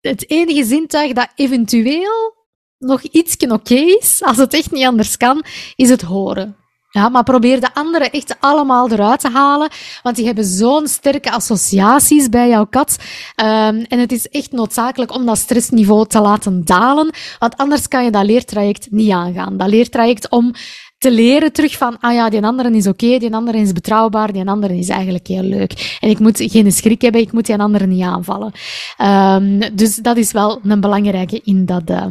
het 0.02 0.30
enige 0.30 0.66
zintuig 0.66 1.14
dat 1.14 1.32
eventueel 1.36 2.40
nog 2.78 3.02
iets 3.02 3.38
oké 3.38 3.76
is, 3.76 4.24
als 4.24 4.38
het 4.38 4.54
echt 4.54 4.72
niet 4.72 4.86
anders 4.86 5.18
kan, 5.18 5.44
is 5.76 5.90
het 5.90 6.02
horen. 6.02 6.56
Ja, 6.90 7.10
maar 7.10 7.24
probeer 7.24 7.60
de 7.60 7.74
anderen 7.74 8.12
echt 8.12 8.36
allemaal 8.40 8.92
eruit 8.92 9.20
te 9.20 9.30
halen, 9.30 9.70
want 10.04 10.16
die 10.16 10.26
hebben 10.26 10.46
zo'n 10.46 10.88
sterke 10.88 11.32
associaties 11.32 12.30
bij 12.30 12.50
jouw 12.50 12.66
kat. 12.66 12.96
Um, 13.36 13.84
en 13.84 14.00
het 14.00 14.12
is 14.12 14.28
echt 14.28 14.52
noodzakelijk 14.52 15.14
om 15.14 15.26
dat 15.26 15.38
stressniveau 15.38 16.08
te 16.08 16.20
laten 16.20 16.66
dalen, 16.66 17.14
want 17.40 17.58
anders 17.58 17.88
kan 17.88 18.04
je 18.04 18.12
dat 18.12 18.26
leertraject 18.26 18.88
niet 18.90 19.12
aangaan. 19.12 19.58
Dat 19.58 19.70
leertraject 19.70 20.30
om 20.30 20.54
te 21.02 21.12
leren 21.12 21.52
terug 21.52 21.78
van, 21.78 22.00
ah 22.00 22.14
ja, 22.14 22.30
die 22.30 22.44
andere 22.44 22.72
is 22.72 22.88
oké, 22.88 23.18
die 23.18 23.34
andere 23.34 23.58
is 23.58 23.72
betrouwbaar, 23.72 24.34
die 24.34 24.46
andere 24.46 24.78
is 24.78 24.90
eigenlijk 24.90 25.28
heel 25.28 25.44
leuk. 25.44 25.98
En 26.00 26.10
ik 26.10 26.20
moet 26.20 26.38
geen 26.38 26.72
schrik 26.72 27.02
hebben, 27.02 27.22
ik 27.22 27.32
moet 27.32 27.46
die 27.46 27.58
andere 27.58 27.86
niet 27.86 28.04
aanvallen. 28.04 28.52
Um, 28.98 29.76
dus 29.76 29.96
dat 29.96 30.18
is 30.18 30.32
wel 30.32 30.60
een 30.64 30.82
belangrijke 30.82 31.42
in 31.44 31.66
dat, 31.66 31.90
uh, 31.90 32.06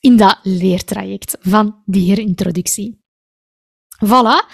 in 0.00 0.16
dat 0.16 0.38
leertraject 0.42 1.36
van 1.40 1.74
die 1.84 2.08
herintroductie. 2.08 3.04
Voilà, 4.04 4.44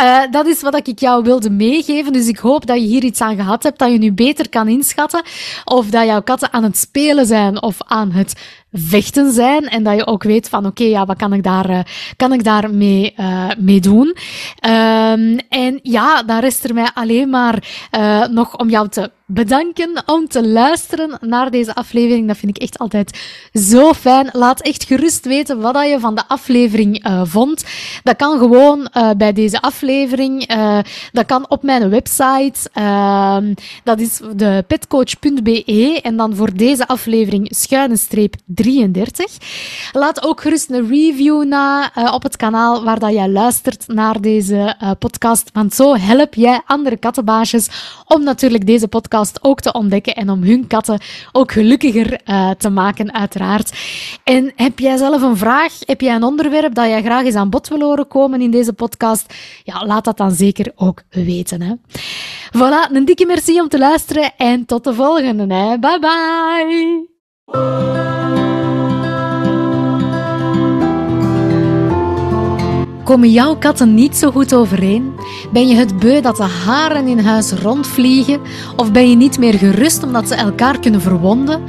uh, 0.00 0.20
dat 0.30 0.46
is 0.46 0.62
wat 0.62 0.88
ik 0.88 0.98
jou 0.98 1.22
wilde 1.22 1.50
meegeven. 1.50 2.12
Dus 2.12 2.28
ik 2.28 2.38
hoop 2.38 2.66
dat 2.66 2.76
je 2.76 2.86
hier 2.86 3.04
iets 3.04 3.20
aan 3.20 3.36
gehad 3.36 3.62
hebt, 3.62 3.78
dat 3.78 3.92
je 3.92 3.98
nu 3.98 4.12
beter 4.12 4.48
kan 4.48 4.68
inschatten 4.68 5.22
of 5.64 5.86
dat 5.90 6.06
jouw 6.06 6.22
katten 6.22 6.52
aan 6.52 6.62
het 6.62 6.76
spelen 6.76 7.26
zijn 7.26 7.62
of 7.62 7.76
aan 7.78 8.10
het 8.10 8.61
vechten 8.72 9.32
zijn 9.32 9.68
en 9.68 9.82
dat 9.82 9.96
je 9.96 10.06
ook 10.06 10.22
weet 10.22 10.48
van 10.48 10.66
oké, 10.66 10.84
ja, 10.84 11.04
wat 11.04 11.16
kan 11.16 11.32
ik 11.32 11.42
daar, 11.42 11.70
uh, 11.70 11.80
kan 12.16 12.32
ik 12.32 12.44
daar 12.44 12.74
mee, 12.74 13.14
uh, 13.16 13.50
mee 13.58 13.80
doen? 13.80 14.06
Um, 14.06 15.38
en 15.48 15.78
ja, 15.82 16.22
dan 16.22 16.40
rest 16.40 16.64
er 16.64 16.74
mij 16.74 16.90
alleen 16.94 17.30
maar 17.30 17.88
uh, 17.98 18.26
nog 18.26 18.56
om 18.56 18.70
jou 18.70 18.88
te 18.88 19.10
bedanken 19.32 20.02
om 20.06 20.28
te 20.28 20.48
luisteren 20.48 21.18
naar 21.20 21.50
deze 21.50 21.74
aflevering. 21.74 22.26
Dat 22.26 22.36
vind 22.36 22.56
ik 22.56 22.62
echt 22.62 22.78
altijd 22.78 23.20
zo 23.52 23.92
fijn. 23.92 24.28
Laat 24.32 24.60
echt 24.60 24.84
gerust 24.84 25.26
weten 25.26 25.60
wat 25.60 25.88
je 25.88 26.00
van 26.00 26.14
de 26.14 26.28
aflevering 26.28 27.06
uh, 27.06 27.22
vond. 27.24 27.64
Dat 28.02 28.16
kan 28.16 28.38
gewoon 28.38 28.88
uh, 28.96 29.10
bij 29.16 29.32
deze 29.32 29.60
aflevering. 29.60 30.54
Uh, 30.54 30.78
dat 31.12 31.26
kan 31.26 31.48
op 31.48 31.62
mijn 31.62 31.88
website. 31.88 32.70
Ehm, 32.72 33.54
dat 33.84 34.00
is 34.00 34.20
de 34.36 34.64
petcoach.be. 34.66 36.00
En 36.02 36.16
dan 36.16 36.36
voor 36.36 36.54
deze 36.54 36.88
aflevering 36.88 37.54
schuine 37.54 37.96
streep 37.96 38.34
33. 38.62 39.36
Laat 39.92 40.24
ook 40.24 40.40
gerust 40.40 40.70
een 40.70 40.88
review 40.88 41.44
na 41.44 41.92
op 42.14 42.22
het 42.22 42.36
kanaal 42.36 42.84
waar 42.84 42.98
dat 42.98 43.12
jij 43.12 43.28
luistert 43.28 43.84
naar 43.86 44.20
deze 44.20 44.76
podcast. 44.98 45.50
Want 45.52 45.74
zo 45.74 45.96
help 45.96 46.34
jij 46.34 46.60
andere 46.66 46.96
kattenbaasjes 46.96 47.68
om 48.06 48.22
natuurlijk 48.22 48.66
deze 48.66 48.88
podcast 48.88 49.38
ook 49.42 49.60
te 49.60 49.72
ontdekken 49.72 50.14
en 50.14 50.30
om 50.30 50.42
hun 50.42 50.66
katten 50.66 51.00
ook 51.32 51.52
gelukkiger 51.52 52.20
uh, 52.24 52.50
te 52.50 52.70
maken, 52.70 53.14
uiteraard. 53.14 53.72
En 54.24 54.52
heb 54.56 54.78
jij 54.78 54.96
zelf 54.96 55.22
een 55.22 55.36
vraag? 55.36 55.72
Heb 55.80 56.00
jij 56.00 56.14
een 56.14 56.22
onderwerp 56.22 56.74
dat 56.74 56.86
jij 56.86 57.02
graag 57.02 57.24
eens 57.24 57.34
aan 57.34 57.50
bod 57.50 57.68
wil 57.68 57.80
horen 57.80 58.08
komen 58.08 58.40
in 58.40 58.50
deze 58.50 58.72
podcast? 58.72 59.34
Ja, 59.64 59.86
laat 59.86 60.04
dat 60.04 60.16
dan 60.16 60.30
zeker 60.30 60.72
ook 60.74 61.02
weten. 61.10 61.62
Hè. 61.62 61.74
Voilà, 62.58 62.92
een 62.92 63.04
dikke 63.04 63.26
merci 63.26 63.60
om 63.60 63.68
te 63.68 63.78
luisteren 63.78 64.32
en 64.36 64.64
tot 64.64 64.84
de 64.84 64.94
volgende. 64.94 65.54
Hè. 65.54 65.78
Bye 65.78 65.98
bye! 66.00 68.21
Komen 73.04 73.30
jouw 73.30 73.56
katten 73.56 73.94
niet 73.94 74.16
zo 74.16 74.30
goed 74.30 74.54
overeen? 74.54 75.14
Ben 75.52 75.68
je 75.68 75.74
het 75.74 75.98
beu 75.98 76.20
dat 76.20 76.36
de 76.36 76.42
haren 76.42 77.06
in 77.06 77.18
huis 77.18 77.52
rondvliegen? 77.52 78.40
Of 78.76 78.92
ben 78.92 79.10
je 79.10 79.16
niet 79.16 79.38
meer 79.38 79.54
gerust 79.54 80.02
omdat 80.02 80.28
ze 80.28 80.34
elkaar 80.34 80.80
kunnen 80.80 81.00
verwonden? 81.00 81.62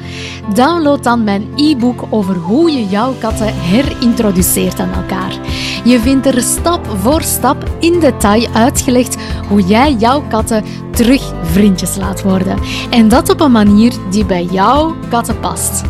Download 0.54 1.04
dan 1.04 1.24
mijn 1.24 1.48
e-book 1.56 2.04
over 2.10 2.36
hoe 2.36 2.72
je 2.72 2.88
jouw 2.88 3.14
katten 3.20 3.54
herintroduceert 3.54 4.80
aan 4.80 4.94
elkaar. 4.94 5.40
Je 5.84 6.00
vindt 6.00 6.26
er 6.26 6.42
stap 6.42 6.88
voor 7.02 7.22
stap 7.22 7.70
in 7.80 8.00
detail 8.00 8.48
uitgelegd 8.54 9.18
hoe 9.50 9.62
jij 9.62 9.94
jouw 9.94 10.24
katten 10.30 10.64
terug 10.92 11.34
vriendjes 11.44 11.96
laat 11.96 12.22
worden. 12.22 12.58
En 12.90 13.08
dat 13.08 13.30
op 13.30 13.42
een 13.42 13.52
manier 13.52 13.94
die 14.10 14.26
bij 14.26 14.44
jouw 14.44 14.96
katten 15.10 15.40
past. 15.40 15.82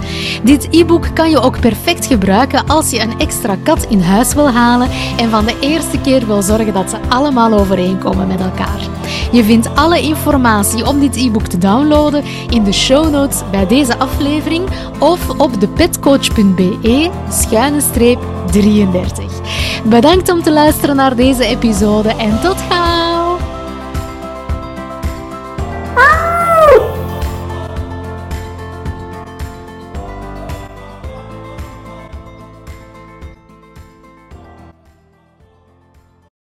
Dit 0.43 0.67
e-book 0.71 1.07
kan 1.13 1.29
je 1.29 1.39
ook 1.39 1.59
perfect 1.59 2.05
gebruiken 2.05 2.67
als 2.67 2.89
je 2.89 3.01
een 3.01 3.19
extra 3.19 3.55
kat 3.63 3.85
in 3.89 4.01
huis 4.01 4.33
wil 4.33 4.49
halen 4.49 4.89
en 5.17 5.29
van 5.33 5.45
de 5.45 5.59
eerste 5.59 5.99
keer 6.01 6.25
wil 6.25 6.41
zorgen 6.41 6.73
dat 6.73 6.89
ze 6.89 6.97
allemaal 7.09 7.53
overeenkomen 7.53 8.27
met 8.27 8.39
elkaar. 8.39 8.79
Je 9.31 9.43
vindt 9.43 9.75
alle 9.75 10.01
informatie 10.01 10.87
om 10.87 10.99
dit 10.99 11.15
e-book 11.15 11.47
te 11.47 11.57
downloaden 11.57 12.23
in 12.49 12.63
de 12.63 12.71
show 12.71 13.09
notes 13.09 13.41
bij 13.51 13.67
deze 13.67 13.97
aflevering 13.97 14.69
of 14.99 15.29
op 15.29 15.59
de 15.59 15.67
petcoach.be 15.67 17.09
schuine 17.29 17.81
streep 17.81 18.19
33. 18.51 19.25
Bedankt 19.83 20.31
om 20.31 20.41
te 20.41 20.51
luisteren 20.51 20.95
naar 20.95 21.15
deze 21.15 21.45
episode 21.45 22.09
en 22.09 22.39
tot 22.41 22.61
gauw! 22.69 22.82